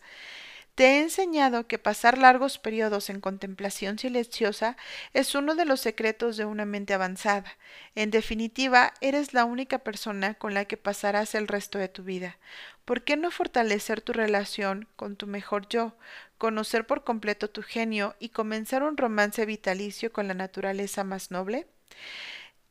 te 0.80 0.86
he 0.86 1.02
enseñado 1.02 1.68
que 1.68 1.78
pasar 1.78 2.18
largos 2.18 2.58
periodos 2.58 3.10
en 3.10 3.20
contemplación 3.20 4.00
silenciosa 4.00 4.78
es 5.14 5.36
uno 5.36 5.56
de 5.56 5.66
los 5.66 5.82
secretos 5.82 6.38
de 6.38 6.46
una 6.46 6.64
mente 6.64 6.94
avanzada. 6.94 7.58
En 7.96 8.12
definitiva, 8.12 8.94
eres 9.02 9.34
la 9.34 9.44
única 9.44 9.80
persona 9.80 10.36
con 10.36 10.54
la 10.54 10.64
que 10.64 10.78
pasarás 10.78 11.36
el 11.36 11.50
resto 11.50 11.80
de 11.80 11.90
tu 11.90 12.04
vida. 12.04 12.38
¿Por 12.86 13.04
qué 13.04 13.18
no 13.18 13.30
fortalecer 13.30 14.00
tu 14.00 14.14
relación 14.14 14.88
con 14.96 15.18
tu 15.18 15.28
mejor 15.28 15.68
yo, 15.68 15.98
conocer 16.38 16.88
por 16.88 17.04
completo 17.04 17.50
tu 17.50 17.62
genio 17.62 18.16
y 18.18 18.30
comenzar 18.30 18.82
un 18.82 18.96
romance 18.96 19.46
vitalicio 19.46 20.14
con 20.14 20.30
la 20.30 20.34
naturaleza 20.34 21.04
más 21.04 21.30
noble? 21.30 21.68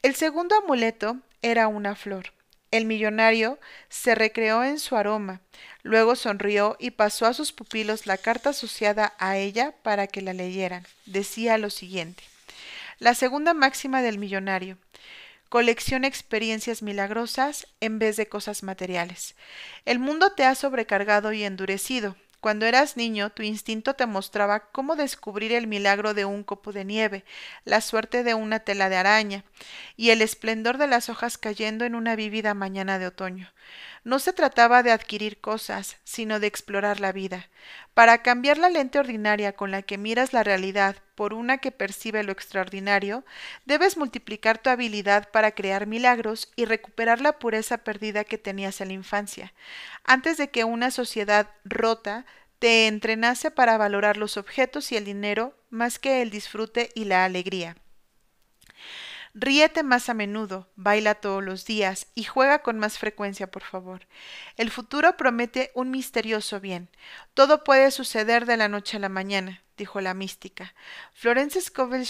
El 0.01 0.15
segundo 0.15 0.57
amuleto 0.57 1.19
era 1.43 1.69
una 1.69 1.95
flor. 1.95 2.38
El 2.71 2.85
millonario 2.85 3.59
se 3.89 4.15
recreó 4.15 4.63
en 4.63 4.79
su 4.79 4.97
aroma, 4.97 5.41
luego 5.83 6.17
sonrió 6.17 6.77
y 6.79 6.91
pasó 6.91 7.25
a 7.27 7.33
sus 7.33 7.53
pupilos 7.53 8.07
la 8.07 8.19
carta 8.19 8.51
asociada 8.51 9.15
a 9.19 9.39
ella 9.39 9.75
para 9.83 10.07
que 10.07 10.21
la 10.21 10.35
leyeran. 10.35 10.87
Decía 11.07 11.57
lo 11.57 11.71
siguiente. 11.71 12.23
La 12.99 13.15
segunda 13.15 13.55
máxima 13.55 14.03
del 14.03 14.19
millonario. 14.19 14.77
Colecciona 15.49 16.09
experiencias 16.09 16.83
milagrosas 16.83 17.67
en 17.81 17.99
vez 17.99 18.17
de 18.17 18.29
cosas 18.29 18.63
materiales. 18.63 19.35
El 19.87 19.99
mundo 19.99 20.33
te 20.33 20.45
ha 20.45 20.55
sobrecargado 20.55 21.33
y 21.33 21.45
endurecido, 21.45 22.17
cuando 22.41 22.67
eras 22.67 22.97
niño, 22.97 23.31
tu 23.31 23.43
instinto 23.43 23.95
te 23.95 24.07
mostraba 24.07 24.71
cómo 24.71 24.95
descubrir 24.95 25.53
el 25.53 25.67
milagro 25.67 26.15
de 26.15 26.25
un 26.25 26.45
copo 26.45 26.73
de 26.73 26.85
nieve, 26.85 27.25
la 27.65 27.81
suerte 27.81 28.23
de 28.23 28.35
una 28.35 28.61
tela 28.61 28.89
de 28.89 28.97
araña, 28.97 29.45
y 29.97 30.11
el 30.11 30.23
esplendor 30.23 30.79
de 30.79 30.87
las 30.87 31.09
hojas 31.09 31.37
cayendo 31.37 31.85
en 31.85 31.95
una 31.95 32.15
vívida 32.15 32.55
mañana 32.55 32.99
de 32.99 33.09
otoño. 33.09 33.53
No 34.05 34.19
se 34.19 34.33
trataba 34.33 34.83
de 34.83 34.93
adquirir 34.93 35.41
cosas, 35.41 35.97
sino 36.05 36.41
de 36.41 36.47
explorar 36.47 37.01
la 37.01 37.13
vida. 37.13 37.49
Para 37.95 38.23
cambiar 38.23 38.59
la 38.59 38.71
lente 38.71 38.99
ordinaria 38.99 39.53
con 39.55 39.71
la 39.71 39.83
que 39.83 39.99
miras 39.99 40.33
la 40.33 40.45
realidad 40.45 40.97
por 41.15 41.35
una 41.35 41.59
que 41.59 41.73
percibe 41.73 42.23
lo 42.23 42.33
extraordinario, 42.33 43.25
debes 43.65 43.97
multiplicar 43.97 44.59
tu 44.59 44.71
habilidad 44.71 45.31
para 45.31 45.51
crear 45.51 45.87
milagros 45.87 46.53
y 46.55 46.65
recuperar 46.65 47.21
la 47.21 47.39
pureza 47.39 47.79
perdida 47.79 48.25
que 48.25 48.39
tenías 48.39 48.81
en 48.81 48.89
la 48.89 48.95
infancia, 48.95 49.53
antes 50.05 50.37
de 50.37 50.51
que 50.51 50.65
una 50.65 50.91
sociedad 50.91 51.49
rota 51.65 52.25
te 52.59 52.87
entrenase 52.87 53.51
para 53.51 53.79
valorar 53.79 54.17
los 54.17 54.37
objetos 54.37 54.93
y 54.93 54.97
el 54.97 55.05
dinero 55.05 55.55
más 55.71 55.99
que 55.99 56.23
el 56.23 56.31
disfrute 56.31 56.91
y 56.95 57.05
la 57.05 57.25
alegría. 57.25 57.77
Ríete 59.41 59.85
más 59.85 60.09
a 60.09 60.15
menudo, 60.15 60.69
baila 60.75 61.15
todos 61.15 61.45
los 61.45 61.65
días 61.65 62.09
y 62.17 62.25
juega 62.25 62.59
con 62.59 62.77
más 62.81 62.99
frecuencia, 62.99 63.49
por 63.49 63.63
favor. 63.63 64.09
El 64.57 64.69
futuro 64.69 65.17
promete 65.17 65.71
un 65.77 65.93
misterioso 65.93 66.59
bien. 66.59 66.89
Todo 67.35 67.63
puede 67.63 67.93
suceder 67.93 68.47
de 68.47 68.57
la 68.57 68.67
noche 68.67 68.97
a 68.97 69.01
la 69.01 69.09
mañana, 69.09 69.63
dijo 69.77 70.01
la 70.01 70.13
mística. 70.13 70.75
Florence 71.13 71.61
Scovel 71.61 72.05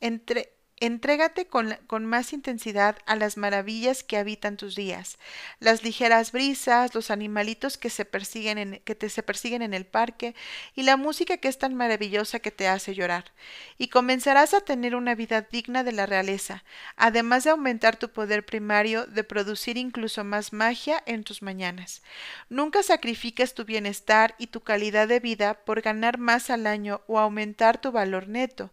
entre 0.00 0.53
Entrégate 0.84 1.46
con, 1.46 1.78
con, 1.86 2.04
más 2.04 2.34
intensidad 2.34 2.98
a 3.06 3.16
las 3.16 3.38
maravillas 3.38 4.02
que 4.02 4.18
habitan 4.18 4.58
tus 4.58 4.74
días, 4.74 5.16
las 5.58 5.82
ligeras 5.82 6.30
brisas, 6.30 6.94
los 6.94 7.10
animalitos 7.10 7.78
que, 7.78 7.88
se 7.88 8.04
persiguen 8.04 8.58
en, 8.58 8.82
que 8.84 8.94
te 8.94 9.08
se 9.08 9.22
persiguen 9.22 9.62
en 9.62 9.72
el 9.72 9.86
parque 9.86 10.34
y 10.74 10.82
la 10.82 10.98
música 10.98 11.38
que 11.38 11.48
es 11.48 11.56
tan 11.56 11.74
maravillosa 11.74 12.38
que 12.38 12.50
te 12.50 12.68
hace 12.68 12.94
llorar. 12.94 13.32
Y 13.78 13.88
comenzarás 13.88 14.52
a 14.52 14.60
tener 14.60 14.94
una 14.94 15.14
vida 15.14 15.40
digna 15.40 15.84
de 15.84 15.92
la 15.92 16.04
realeza, 16.04 16.64
además 16.96 17.44
de 17.44 17.50
aumentar 17.50 17.96
tu 17.96 18.10
poder 18.10 18.44
primario 18.44 19.06
de 19.06 19.24
producir 19.24 19.78
incluso 19.78 20.22
más 20.22 20.52
magia 20.52 21.02
en 21.06 21.24
tus 21.24 21.40
mañanas. 21.40 22.02
Nunca 22.50 22.82
sacrifiques 22.82 23.54
tu 23.54 23.64
bienestar 23.64 24.34
y 24.36 24.48
tu 24.48 24.60
calidad 24.60 25.08
de 25.08 25.20
vida 25.20 25.54
por 25.64 25.80
ganar 25.80 26.18
más 26.18 26.50
al 26.50 26.66
año 26.66 27.00
o 27.06 27.18
aumentar 27.18 27.80
tu 27.80 27.90
valor 27.90 28.28
neto. 28.28 28.70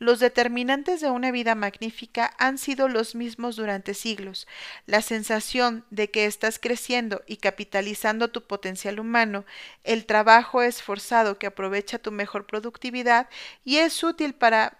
Los 0.00 0.18
determinantes 0.18 1.00
de 1.00 1.08
una 1.08 1.30
vida 1.30 1.51
magnífica 1.54 2.34
han 2.38 2.58
sido 2.58 2.88
los 2.88 3.14
mismos 3.14 3.56
durante 3.56 3.94
siglos. 3.94 4.46
La 4.86 5.02
sensación 5.02 5.84
de 5.90 6.10
que 6.10 6.26
estás 6.26 6.58
creciendo 6.58 7.22
y 7.26 7.36
capitalizando 7.36 8.30
tu 8.30 8.46
potencial 8.46 9.00
humano, 9.00 9.44
el 9.84 10.06
trabajo 10.06 10.62
esforzado 10.62 11.38
que 11.38 11.46
aprovecha 11.46 11.98
tu 11.98 12.12
mejor 12.12 12.46
productividad 12.46 13.28
y 13.64 13.78
es 13.78 14.02
útil 14.02 14.34
para 14.34 14.78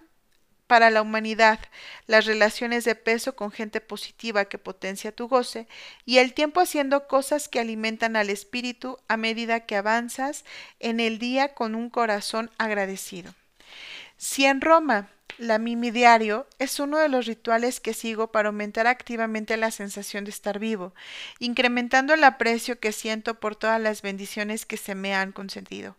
para 0.72 0.88
la 0.88 1.02
humanidad, 1.02 1.58
las 2.06 2.24
relaciones 2.24 2.87
de 2.87 2.94
peso 2.94 3.37
con 3.37 3.50
gente 3.50 3.82
positiva 3.82 4.46
que 4.46 4.56
potencia 4.56 5.12
tu 5.12 5.28
goce 5.28 5.68
y 6.06 6.16
el 6.16 6.32
tiempo 6.32 6.61
haciendo 6.61 7.08
cosas 7.08 7.50
que 7.50 7.61
alimentan 7.61 8.16
al 8.16 8.30
espíritu 8.30 8.96
a 9.06 9.18
medida 9.18 9.66
que 9.66 9.76
avanzas 9.76 10.46
en 10.80 10.98
el 10.98 11.18
día 11.18 11.52
con 11.52 11.74
un 11.74 11.90
corazón 11.90 12.50
agradecido. 12.56 13.35
Si 14.16 14.46
en 14.46 14.62
Roma 14.62 15.11
la 15.42 15.59
Mimi 15.59 15.90
Diario 15.90 16.46
es 16.61 16.78
uno 16.78 16.98
de 16.98 17.09
los 17.09 17.26
rituales 17.26 17.81
que 17.81 17.94
sigo 17.94 18.31
para 18.31 18.48
aumentar 18.48 18.87
activamente 18.87 19.57
la 19.57 19.72
sensación 19.72 20.24
de 20.24 20.31
estar 20.31 20.61
vivo, 20.61 20.94
incrementando 21.40 22.14
el 22.14 22.22
aprecio 22.22 22.78
que 22.78 22.92
siento 22.92 23.40
por 23.40 23.57
todas 23.57 23.81
las 23.81 24.02
bendiciones 24.02 24.66
que 24.66 24.76
se 24.76 24.94
me 24.94 25.14
han 25.16 25.33
concedido. 25.33 25.96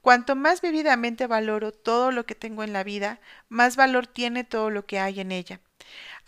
Cuanto 0.00 0.36
más 0.36 0.62
vividamente 0.62 1.26
valoro 1.26 1.70
todo 1.70 2.12
lo 2.12 2.24
que 2.24 2.34
tengo 2.34 2.62
en 2.62 2.72
la 2.72 2.82
vida, 2.82 3.20
más 3.50 3.76
valor 3.76 4.06
tiene 4.06 4.42
todo 4.42 4.70
lo 4.70 4.86
que 4.86 4.98
hay 4.98 5.20
en 5.20 5.32
ella. 5.32 5.60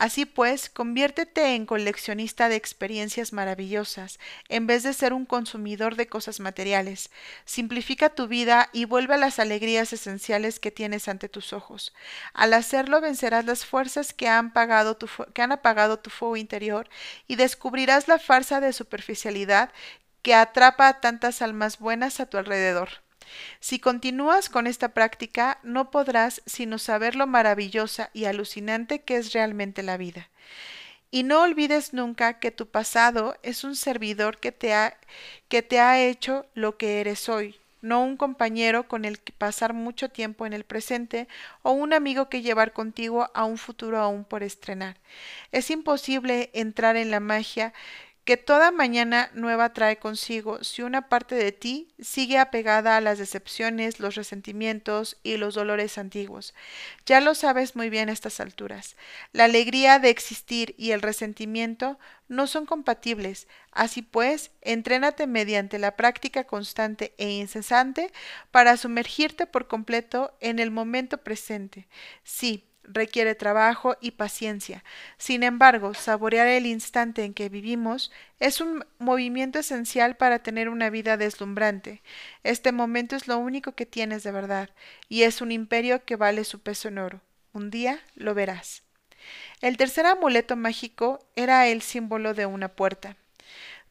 Así 0.01 0.25
pues, 0.25 0.71
conviértete 0.71 1.55
en 1.55 1.67
coleccionista 1.67 2.49
de 2.49 2.57
experiencias 2.57 3.35
maravillosas, 3.35 4.19
en 4.49 4.67
vez 4.67 4.83
de 4.83 4.95
ser 4.95 5.13
un 5.13 5.27
consumidor 5.27 5.95
de 5.95 6.07
cosas 6.07 6.41
materiales. 6.41 7.11
Simplifica 7.45 8.09
tu 8.09 8.27
vida 8.27 8.71
y 8.73 8.87
vuelve 8.87 9.17
a 9.17 9.19
las 9.19 9.39
alegrías 9.39 9.93
esenciales 9.93 10.59
que 10.59 10.71
tienes 10.71 11.07
ante 11.07 11.29
tus 11.29 11.53
ojos. 11.53 11.93
Al 12.33 12.55
hacerlo 12.55 13.03
vencerás 13.03 13.45
las 13.45 13.67
fuerzas 13.67 14.15
que 14.15 14.27
han, 14.27 14.55
apagado 14.55 14.97
tu 14.97 16.11
fuego 16.11 16.37
interior 16.39 16.89
y 17.29 17.37
descubrirás 17.37 18.09
la 18.09 18.19
farsa 18.19 18.63
de 18.63 18.73
superficialidad 18.73 19.71
que 20.23 20.35
atrapa 20.35 20.89
a 20.89 21.01
tantas 21.03 21.43
almas 21.43 21.79
buenas 21.79 22.21
a 22.21 22.27
tu 22.27 22.39
alrededor. 22.39 22.89
Si 23.61 23.79
continúas 23.79 24.49
con 24.49 24.67
esta 24.67 24.91
práctica, 24.91 25.59
no 25.63 25.91
podrás 25.91 26.43
sino 26.47 26.79
saber 26.79 27.17
lo 27.17 27.27
maravillosa 27.27 28.11
y 28.13 28.25
alucinante 28.25 29.03
que 29.03 29.17
es 29.17 29.33
realmente 29.33 29.83
la 29.83 29.97
vida. 29.97 30.29
Y 31.11 31.25
no 31.25 31.43
olvides 31.43 31.93
nunca 31.93 32.39
que 32.39 32.51
tu 32.51 32.67
pasado 32.67 33.37
es 33.43 33.65
un 33.65 33.75
servidor 33.75 34.39
que 34.39 34.53
te 34.53 34.75
ha, 34.75 34.97
que 35.49 35.63
te 35.63 35.81
ha 35.81 36.01
hecho 36.01 36.47
lo 36.55 36.77
que 36.77 37.01
eres 37.01 37.29
hoy, 37.29 37.59
no 37.83 38.05
un 38.05 38.17
compañero 38.17 38.87
con 38.87 39.05
el 39.05 39.19
que 39.19 39.33
pasar 39.33 39.73
mucho 39.73 40.11
tiempo 40.11 40.47
en 40.47 40.53
el 40.53 40.65
presente 40.65 41.27
o 41.63 41.73
un 41.73 41.93
amigo 41.93 42.29
que 42.29 42.43
llevar 42.43 42.73
contigo 42.73 43.31
a 43.35 43.45
un 43.45 43.59
futuro 43.59 43.99
aún 43.99 44.25
por 44.25 44.43
estrenar. 44.45 44.99
Es 45.51 45.71
imposible 45.71 46.51
entrar 46.53 46.97
en 46.97 47.11
la 47.11 47.21
magia 47.21 47.73
que 48.25 48.37
toda 48.37 48.71
mañana 48.71 49.31
nueva 49.35 49.73
trae 49.73 49.99
consigo 49.99 50.63
si 50.63 50.83
una 50.83 51.09
parte 51.09 51.35
de 51.35 51.53
ti 51.53 51.89
sigue 51.99 52.39
apegada 52.39 52.97
a 52.97 53.01
las 53.01 53.19
decepciones, 53.19 53.99
los 53.99 54.15
resentimientos 54.15 55.17
y 55.23 55.37
los 55.37 55.55
dolores 55.55 55.99
antiguos. 55.99 56.55
Ya 57.07 57.21
lo 57.21 57.35
sabes 57.35 57.77
muy 57.77 57.91
bien 57.91 58.09
a 58.09 58.13
estas 58.13 58.41
alturas. 58.41 58.97
La 59.33 59.45
alegría 59.45 59.99
de 59.99 60.11
existir 60.11 60.75
y 60.79 60.93
el 60.93 61.03
resentimiento 61.03 61.99
no 62.29 62.47
son 62.47 62.67
compatibles. 62.67 63.49
Así 63.73 64.03
pues, 64.03 64.53
entrénate 64.61 65.27
mediante 65.27 65.79
la 65.79 65.97
práctica 65.97 66.45
constante 66.45 67.15
e 67.19 67.29
incesante 67.31 68.13
para 68.51 68.77
sumergirte 68.77 69.47
por 69.47 69.67
completo 69.67 70.33
en 70.41 70.59
el 70.59 70.71
momento 70.71 71.19
presente. 71.19 71.89
Sí, 72.23 72.70
requiere 72.93 73.35
trabajo 73.35 73.97
y 74.01 74.13
paciencia. 74.13 74.85
Sin 75.19 75.43
embargo, 75.43 75.95
saborear 75.95 76.47
el 76.47 76.67
instante 76.67 77.25
en 77.25 77.35
que 77.35 77.49
vivimos 77.49 78.13
es 78.39 78.61
un 78.61 78.85
movimiento 78.99 79.59
esencial 79.59 80.17
para 80.17 80.41
tener 80.41 80.69
una 80.69 80.91
vida 80.91 81.17
deslumbrante. 81.17 82.03
Este 82.43 82.73
momento 82.73 83.17
es 83.17 83.29
lo 83.29 83.39
único 83.39 83.73
que 83.73 83.87
tienes 83.87 84.23
de 84.23 84.33
verdad, 84.33 84.71
y 85.09 85.23
es 85.23 85.41
un 85.41 85.53
imperio 85.53 86.05
que 86.05 86.17
vale 86.17 86.45
su 86.45 86.61
peso 86.61 86.89
en 86.89 86.99
oro. 86.99 87.21
Un 87.53 87.71
día 87.71 88.01
lo 88.15 88.35
verás. 88.35 88.83
El 89.61 89.77
tercer 89.77 90.07
amuleto 90.07 90.57
mágico 90.57 91.19
era 91.37 91.67
el 91.67 91.83
símbolo 91.83 92.35
de 92.35 92.47
una 92.47 92.69
puerta. 92.69 93.17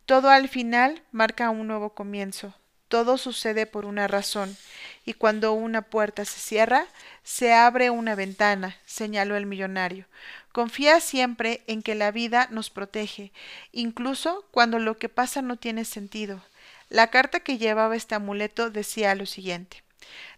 Todo 0.05 0.29
al 0.29 0.49
final 0.49 1.03
marca 1.11 1.51
un 1.51 1.67
nuevo 1.67 1.93
comienzo, 1.93 2.55
todo 2.87 3.19
sucede 3.19 3.67
por 3.67 3.85
una 3.85 4.07
razón, 4.07 4.57
y 5.05 5.13
cuando 5.13 5.53
una 5.53 5.81
puerta 5.81 6.25
se 6.25 6.39
cierra, 6.39 6.85
se 7.23 7.53
abre 7.53 7.89
una 7.89 8.15
ventana, 8.15 8.77
señaló 8.85 9.35
el 9.35 9.45
millonario. 9.45 10.05
Confía 10.51 10.99
siempre 10.99 11.61
en 11.67 11.81
que 11.81 11.95
la 11.95 12.11
vida 12.11 12.47
nos 12.51 12.69
protege, 12.69 13.31
incluso 13.71 14.45
cuando 14.51 14.79
lo 14.79 14.97
que 14.97 15.09
pasa 15.09 15.41
no 15.41 15.55
tiene 15.55 15.85
sentido. 15.85 16.43
La 16.89 17.07
carta 17.07 17.39
que 17.39 17.57
llevaba 17.57 17.95
este 17.95 18.15
amuleto 18.15 18.69
decía 18.71 19.13
lo 19.15 19.25
siguiente. 19.25 19.83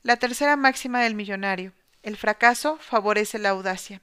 La 0.03 0.17
tercera 0.17 0.55
máxima 0.57 1.01
del 1.01 1.15
millonario. 1.15 1.71
El 2.03 2.17
fracaso 2.17 2.77
favorece 2.77 3.37
la 3.37 3.49
audacia. 3.49 4.01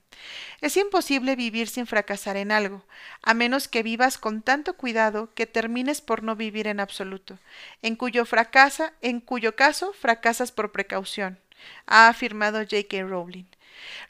Es 0.60 0.76
imposible 0.76 1.34
vivir 1.34 1.68
sin 1.68 1.86
fracasar 1.86 2.36
en 2.36 2.52
algo, 2.52 2.84
a 3.22 3.34
menos 3.34 3.66
que 3.66 3.82
vivas 3.82 4.18
con 4.18 4.42
tanto 4.42 4.74
cuidado 4.74 5.32
que 5.34 5.46
termines 5.46 6.00
por 6.00 6.22
no 6.22 6.36
vivir 6.36 6.68
en 6.68 6.78
absoluto, 6.78 7.38
en 7.82 7.96
cuyo 7.96 8.24
fracasa, 8.24 8.92
en 9.00 9.20
cuyo 9.20 9.56
caso 9.56 9.92
fracasas 9.92 10.52
por 10.52 10.70
precaución, 10.70 11.38
ha 11.86 12.08
afirmado 12.08 12.60
J.K. 12.60 13.02
Rowling. 13.02 13.46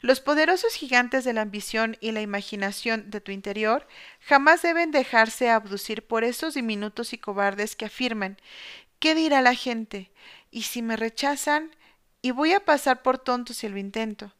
Los 0.01 0.19
poderosos 0.19 0.73
gigantes 0.73 1.23
de 1.23 1.33
la 1.33 1.41
ambición 1.41 1.97
y 1.99 2.11
la 2.11 2.21
imaginación 2.21 3.09
de 3.09 3.21
tu 3.21 3.31
interior 3.31 3.87
jamás 4.21 4.61
deben 4.61 4.91
dejarse 4.91 5.49
abducir 5.49 6.05
por 6.05 6.23
esos 6.23 6.55
diminutos 6.55 7.13
y 7.13 7.17
cobardes 7.17 7.75
que 7.75 7.85
afirman 7.85 8.37
¿Qué 8.99 9.15
dirá 9.15 9.41
la 9.41 9.55
gente? 9.55 10.11
¿Y 10.51 10.63
si 10.63 10.81
me 10.81 10.97
rechazan? 10.97 11.71
Y 12.21 12.31
voy 12.31 12.53
a 12.53 12.59
pasar 12.59 13.01
por 13.01 13.17
tonto 13.17 13.53
si 13.53 13.67
lo 13.69 13.77
intento. 13.77 14.33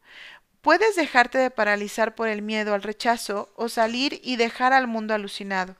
Puedes 0.60 0.94
dejarte 0.94 1.38
de 1.38 1.50
paralizar 1.50 2.14
por 2.14 2.28
el 2.28 2.42
miedo 2.42 2.74
al 2.74 2.82
rechazo 2.82 3.50
o 3.56 3.70
salir 3.70 4.20
y 4.22 4.36
dejar 4.36 4.74
al 4.74 4.86
mundo 4.86 5.14
alucinado, 5.14 5.76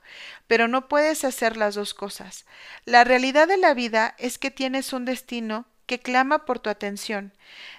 pero 0.47 0.67
no 0.67 0.87
puedes 0.87 1.23
hacer 1.23 1.55
las 1.55 1.75
dos 1.75 1.93
cosas. 1.93 2.45
La 2.85 3.03
realidad 3.03 3.47
de 3.47 3.57
la 3.57 3.75
vida 3.75 4.15
es 4.17 4.39
que 4.39 4.49
tienes 4.49 4.91
un 4.91 5.05
destino 5.05 5.65
que 5.85 5.99
clama 5.99 6.45
por 6.45 6.57
tu 6.57 6.69
atención. 6.69 7.33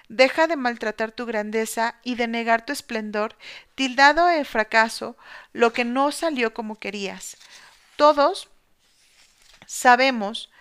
Deja 0.07 0.47
de 0.47 0.55
maltratar 0.55 1.11
tu 1.11 1.25
grandeza 1.25 1.95
y 2.03 2.15
de 2.15 2.27
negar 2.27 2.65
tu 2.65 2.71
esplendor, 2.71 3.35
tildado 3.75 4.27
de 4.27 4.45
fracaso 4.45 5.17
lo 5.51 5.73
que 5.73 5.83
no 5.83 6.11
salió 6.11 6.53
como 6.53 6.79
querías. 6.79 7.37
Todos 7.97 8.49
sabemos 9.65 10.51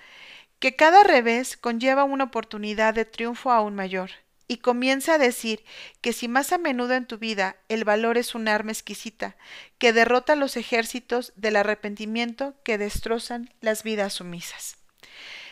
que 0.63 0.77
cada 0.77 1.03
revés 1.03 1.57
conlleva 1.57 2.05
una 2.05 2.23
oportunidad 2.23 2.95
de 2.95 3.05
triunfo 3.05 3.51
aún 3.51 3.75
mayor, 3.75 4.13
y 4.47 4.59
comienza 4.59 5.15
a 5.15 5.19
decir 5.19 5.65
que 6.01 6.13
si 6.13 6.29
más 6.29 6.53
a 6.53 6.59
menudo 6.59 6.95
en 6.95 7.09
tu 7.09 7.19
vida 7.19 7.57
el 7.69 7.83
valor 7.83 8.17
es 8.17 8.37
un 8.37 8.47
arma 8.47 8.71
exquisita 8.71 9.37
que 9.79 9.93
derrota 9.93 10.37
los 10.37 10.57
ejércitos 10.57 11.33
del 11.35 11.57
arrepentimiento 11.57 12.55
que 12.63 12.79
destrozan 12.79 13.53
las 13.61 13.83
vidas 13.83 14.13
sumisas. 14.13 14.77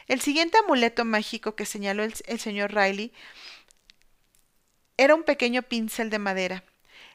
El 0.06 0.20
siguiente 0.20 0.58
amuleto 0.58 1.04
mágico 1.04 1.56
que 1.56 1.66
señaló 1.66 2.04
el, 2.04 2.14
el 2.26 2.38
señor 2.38 2.72
Riley 2.72 3.12
era 4.96 5.16
un 5.16 5.24
pequeño 5.24 5.62
pincel 5.62 6.08
de 6.08 6.20
madera. 6.20 6.62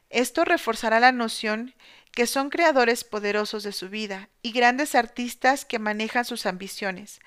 Esto 0.10 0.44
reforzará 0.44 1.00
la 1.00 1.14
noción 1.14 1.74
que 2.16 2.26
son 2.28 2.50
creadores 2.50 3.04
poderosos 3.04 3.64
de 3.64 3.74
su 3.74 3.90
vida 3.90 4.30
y 4.42 4.54
grandes 4.54 4.96
artistas 4.96 5.66
que 5.66 5.80
manejan 5.80 6.24
sus 6.24 6.46
ambiciones. 6.46 7.20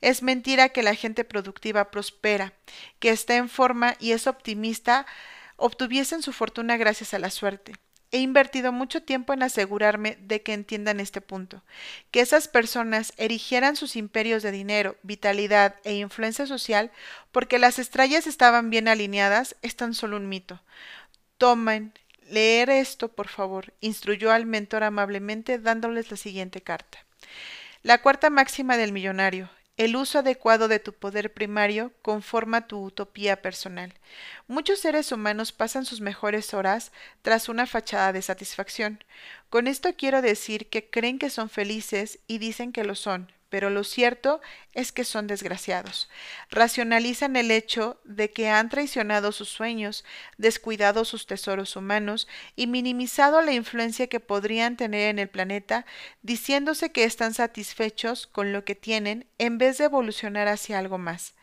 Es 0.00 0.22
mentira 0.22 0.68
que 0.68 0.84
la 0.84 0.94
gente 0.94 1.24
productiva 1.24 1.90
prospera, 1.90 2.52
que 3.00 3.10
está 3.10 3.34
en 3.34 3.48
forma 3.48 3.96
y 3.98 4.12
es 4.12 4.28
optimista, 4.28 5.06
obtuviesen 5.56 6.22
su 6.22 6.32
fortuna 6.32 6.76
gracias 6.76 7.14
a 7.14 7.18
la 7.18 7.30
suerte. 7.30 7.72
He 8.12 8.20
invertido 8.20 8.70
mucho 8.70 9.02
tiempo 9.02 9.32
en 9.32 9.42
asegurarme 9.42 10.16
de 10.20 10.40
que 10.42 10.54
entiendan 10.54 11.00
este 11.00 11.20
punto, 11.20 11.62
que 12.12 12.20
esas 12.20 12.46
personas 12.46 13.12
erigieran 13.16 13.74
sus 13.74 13.96
imperios 13.96 14.44
de 14.44 14.52
dinero, 14.52 14.96
vitalidad 15.02 15.74
e 15.82 15.94
influencia 15.94 16.46
social 16.46 16.92
porque 17.32 17.58
las 17.58 17.80
estrellas 17.80 18.28
estaban 18.28 18.70
bien 18.70 18.86
alineadas 18.86 19.56
es 19.62 19.74
tan 19.74 19.94
solo 19.94 20.16
un 20.16 20.28
mito. 20.28 20.62
Tomen 21.38 21.92
leer 22.30 22.70
esto, 22.70 23.08
por 23.08 23.28
favor, 23.28 23.72
instruyó 23.80 24.32
al 24.32 24.46
mentor 24.46 24.84
amablemente 24.84 25.58
dándoles 25.58 26.10
la 26.10 26.16
siguiente 26.16 26.60
carta. 26.60 26.98
La 27.82 28.02
cuarta 28.02 28.30
máxima 28.30 28.76
del 28.76 28.92
millonario. 28.92 29.50
El 29.76 29.94
uso 29.94 30.18
adecuado 30.18 30.66
de 30.66 30.80
tu 30.80 30.92
poder 30.92 31.32
primario 31.32 31.92
conforma 32.02 32.66
tu 32.66 32.82
utopía 32.82 33.40
personal. 33.40 33.94
Muchos 34.48 34.80
seres 34.80 35.12
humanos 35.12 35.52
pasan 35.52 35.84
sus 35.84 36.00
mejores 36.00 36.52
horas 36.52 36.90
tras 37.22 37.48
una 37.48 37.64
fachada 37.64 38.12
de 38.12 38.20
satisfacción. 38.20 39.04
Con 39.50 39.68
esto 39.68 39.94
quiero 39.96 40.20
decir 40.20 40.68
que 40.68 40.90
creen 40.90 41.20
que 41.20 41.30
son 41.30 41.48
felices 41.48 42.18
y 42.26 42.38
dicen 42.38 42.72
que 42.72 42.82
lo 42.82 42.96
son, 42.96 43.30
pero 43.48 43.70
lo 43.70 43.84
cierto 43.84 44.40
es 44.74 44.92
que 44.92 45.04
son 45.04 45.26
desgraciados. 45.26 46.08
Racionalizan 46.50 47.36
el 47.36 47.50
hecho 47.50 48.00
de 48.04 48.30
que 48.30 48.48
han 48.48 48.68
traicionado 48.68 49.32
sus 49.32 49.48
sueños, 49.48 50.04
descuidado 50.36 51.04
sus 51.04 51.26
tesoros 51.26 51.76
humanos 51.76 52.28
y 52.56 52.66
minimizado 52.66 53.40
la 53.42 53.52
influencia 53.52 54.08
que 54.08 54.20
podrían 54.20 54.76
tener 54.76 55.10
en 55.10 55.18
el 55.18 55.28
planeta, 55.28 55.86
diciéndose 56.22 56.92
que 56.92 57.04
están 57.04 57.34
satisfechos 57.34 58.26
con 58.26 58.52
lo 58.52 58.64
que 58.64 58.74
tienen 58.74 59.26
en 59.38 59.58
vez 59.58 59.78
de 59.78 59.84
evolucionar 59.84 60.48
hacia 60.48 60.78
algo 60.78 60.98
más. 60.98 61.34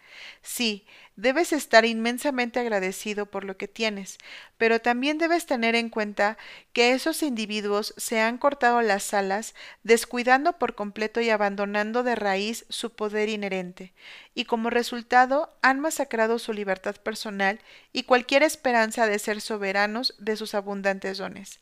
Sí, 0.41 0.85
debes 1.15 1.53
estar 1.53 1.85
inmensamente 1.85 2.59
agradecido 2.59 3.25
por 3.25 3.43
lo 3.43 3.57
que 3.57 3.67
tienes, 3.67 4.17
pero 4.57 4.81
también 4.81 5.17
debes 5.17 5.45
tener 5.45 5.75
en 5.75 5.89
cuenta 5.89 6.37
que 6.73 6.91
esos 6.91 7.23
individuos 7.23 7.93
se 7.97 8.19
han 8.19 8.37
cortado 8.37 8.81
las 8.81 9.13
alas, 9.13 9.55
descuidando 9.83 10.57
por 10.57 10.75
completo 10.75 11.21
y 11.21 11.29
abandonando 11.29 12.03
de 12.03 12.15
raíz 12.15 12.65
su 12.69 12.91
poder 12.91 13.29
inherente, 13.29 13.93
y 14.33 14.45
como 14.45 14.69
resultado 14.69 15.55
han 15.61 15.79
masacrado 15.79 16.39
su 16.39 16.53
libertad 16.53 16.95
personal 16.95 17.59
y 17.93 18.03
cualquier 18.03 18.43
esperanza 18.43 19.07
de 19.07 19.19
ser 19.19 19.41
soberanos 19.41 20.15
de 20.19 20.35
sus 20.35 20.53
abundantes 20.53 21.17
dones. 21.17 21.59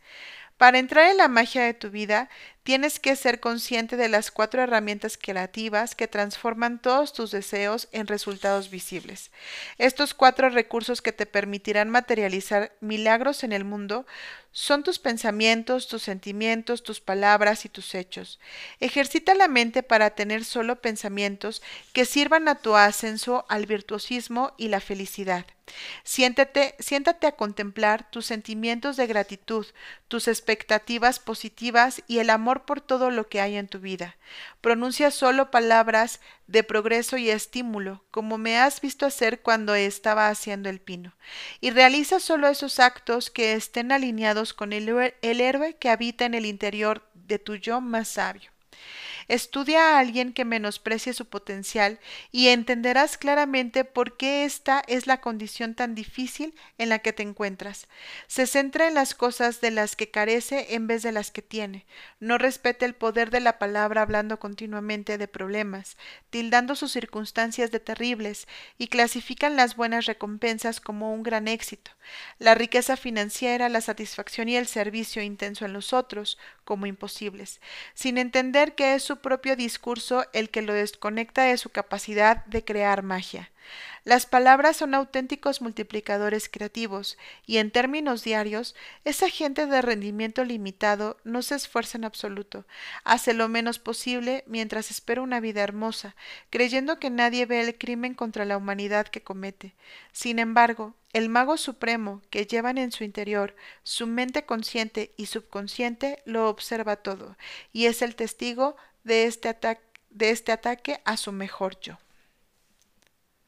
Para 0.57 0.79
entrar 0.79 1.09
en 1.09 1.17
la 1.17 1.27
magia 1.27 1.63
de 1.63 1.73
tu 1.73 1.89
vida, 1.89 2.29
tienes 2.63 2.99
que 2.99 3.15
ser 3.15 3.39
consciente 3.39 3.97
de 3.97 4.09
las 4.09 4.31
cuatro 4.31 4.61
herramientas 4.61 5.17
creativas 5.17 5.95
que 5.95 6.07
transforman 6.07 6.81
todos 6.81 7.13
tus 7.13 7.31
deseos 7.31 7.89
en 7.91 8.07
resultados 8.07 8.69
visibles. 8.69 9.31
Estos 9.77 10.13
cuatro 10.13 10.49
recursos 10.49 11.01
que 11.01 11.11
te 11.11 11.25
permitirán 11.25 11.89
materializar 11.89 12.71
milagros 12.79 13.43
en 13.43 13.51
el 13.51 13.65
mundo 13.65 14.05
son 14.53 14.83
tus 14.83 14.99
pensamientos, 14.99 15.87
tus 15.87 16.03
sentimientos, 16.03 16.83
tus 16.83 17.01
palabras 17.01 17.65
y 17.65 17.69
tus 17.69 17.95
hechos. 17.95 18.39
Ejercita 18.79 19.33
la 19.33 19.47
mente 19.47 19.81
para 19.81 20.11
tener 20.11 20.45
solo 20.45 20.79
pensamientos 20.79 21.63
que 21.91 22.05
sirvan 22.05 22.47
a 22.47 22.55
tu 22.55 22.75
ascenso 22.75 23.45
al 23.49 23.65
virtuosismo 23.65 24.53
y 24.57 24.67
la 24.67 24.79
felicidad. 24.79 25.45
Siéntate, 26.03 26.75
siéntate 26.77 27.25
a 27.25 27.35
contemplar 27.35 28.11
tus 28.11 28.27
sentimientos 28.27 28.95
de 28.95 29.07
gratitud, 29.07 29.65
tus 30.07 30.27
expectativas 30.27 31.17
positivas 31.17 32.03
y 32.07 32.19
el 32.19 32.29
amor 32.29 32.52
por 32.61 32.79
todo 32.79 33.09
lo 33.09 33.27
que 33.27 33.41
hay 33.41 33.57
en 33.57 33.67
tu 33.67 33.79
vida. 33.79 34.15
Pronuncia 34.61 35.11
solo 35.11 35.51
palabras 35.51 36.19
de 36.47 36.63
progreso 36.63 37.17
y 37.17 37.29
estímulo, 37.29 38.03
como 38.11 38.37
me 38.37 38.57
has 38.57 38.79
visto 38.79 39.05
hacer 39.05 39.41
cuando 39.41 39.75
estaba 39.75 40.29
haciendo 40.29 40.69
el 40.69 40.79
pino, 40.79 41.13
y 41.59 41.71
realiza 41.71 42.19
solo 42.19 42.47
esos 42.47 42.79
actos 42.79 43.29
que 43.29 43.53
estén 43.53 43.91
alineados 43.91 44.53
con 44.53 44.71
el, 44.73 45.13
el 45.21 45.41
héroe 45.41 45.75
que 45.75 45.89
habita 45.89 46.25
en 46.25 46.35
el 46.35 46.45
interior 46.45 47.03
de 47.13 47.39
tu 47.39 47.55
yo 47.55 47.81
más 47.81 48.07
sabio. 48.07 48.51
Estudia 49.27 49.95
a 49.95 49.99
alguien 49.99 50.33
que 50.33 50.45
menosprecie 50.45 51.13
su 51.13 51.25
potencial 51.25 51.99
y 52.31 52.47
entenderás 52.47 53.17
claramente 53.17 53.85
por 53.85 54.17
qué 54.17 54.45
esta 54.45 54.83
es 54.87 55.07
la 55.07 55.21
condición 55.21 55.75
tan 55.75 55.95
difícil 55.95 56.53
en 56.77 56.89
la 56.89 56.99
que 56.99 57.13
te 57.13 57.23
encuentras. 57.23 57.87
Se 58.27 58.47
centra 58.47 58.87
en 58.87 58.93
las 58.93 59.15
cosas 59.15 59.61
de 59.61 59.71
las 59.71 59.95
que 59.95 60.11
carece 60.11 60.75
en 60.75 60.87
vez 60.87 61.03
de 61.03 61.11
las 61.11 61.31
que 61.31 61.41
tiene. 61.41 61.85
No 62.19 62.37
respeta 62.37 62.85
el 62.85 62.95
poder 62.95 63.29
de 63.29 63.39
la 63.39 63.59
palabra 63.59 64.01
hablando 64.01 64.39
continuamente 64.39 65.17
de 65.17 65.27
problemas, 65.27 65.97
tildando 66.29 66.75
sus 66.75 66.91
circunstancias 66.91 67.71
de 67.71 67.79
terribles 67.79 68.47
y 68.77 68.87
clasifican 68.87 69.55
las 69.55 69.75
buenas 69.75 70.05
recompensas 70.05 70.79
como 70.79 71.13
un 71.13 71.23
gran 71.23 71.47
éxito, 71.47 71.91
la 72.39 72.55
riqueza 72.55 72.97
financiera, 72.97 73.69
la 73.69 73.81
satisfacción 73.81 74.49
y 74.49 74.55
el 74.55 74.67
servicio 74.67 75.21
intenso 75.21 75.65
en 75.65 75.73
los 75.73 75.93
otros 75.93 76.37
como 76.63 76.85
imposibles, 76.85 77.61
sin 77.93 78.17
entender 78.17 78.75
que 78.75 78.95
es 78.95 79.03
su 79.13 79.19
propio 79.19 79.55
discurso 79.55 80.25
el 80.33 80.49
que 80.49 80.63
lo 80.63 80.73
desconecta 80.73 81.43
de 81.43 81.59
su 81.59 81.69
capacidad 81.69 82.43
de 82.45 82.65
crear 82.65 83.03
magia. 83.03 83.51
Las 84.05 84.25
palabras 84.25 84.75
son 84.77 84.95
auténticos 84.95 85.61
multiplicadores 85.61 86.49
creativos 86.49 87.19
y 87.45 87.57
en 87.57 87.69
términos 87.69 88.23
diarios, 88.23 88.75
esa 89.05 89.29
gente 89.29 89.67
de 89.67 89.83
rendimiento 89.83 90.43
limitado 90.43 91.17
no 91.23 91.43
se 91.43 91.53
esfuerza 91.53 91.99
en 91.99 92.05
absoluto, 92.05 92.65
hace 93.03 93.35
lo 93.35 93.47
menos 93.49 93.77
posible 93.77 94.43
mientras 94.47 94.89
espera 94.89 95.21
una 95.21 95.39
vida 95.39 95.61
hermosa, 95.61 96.15
creyendo 96.49 96.97
que 96.99 97.11
nadie 97.11 97.45
ve 97.45 97.61
el 97.61 97.77
crimen 97.77 98.15
contra 98.15 98.45
la 98.45 98.57
humanidad 98.57 99.07
que 99.07 99.21
comete. 99.21 99.75
Sin 100.11 100.39
embargo, 100.39 100.95
el 101.13 101.29
mago 101.29 101.57
supremo 101.57 102.23
que 102.31 102.47
llevan 102.47 102.79
en 102.79 102.91
su 102.91 103.03
interior, 103.03 103.55
su 103.83 104.07
mente 104.07 104.45
consciente 104.45 105.13
y 105.15 105.27
subconsciente 105.27 106.23
lo 106.25 106.49
observa 106.49 106.95
todo 106.95 107.37
y 107.71 107.85
es 107.85 108.01
el 108.01 108.15
testigo 108.15 108.75
de 109.03 109.25
este, 109.25 109.49
ataque, 109.49 109.83
de 110.09 110.29
este 110.29 110.51
ataque 110.51 111.01
a 111.05 111.17
su 111.17 111.31
mejor 111.31 111.79
yo. 111.79 111.97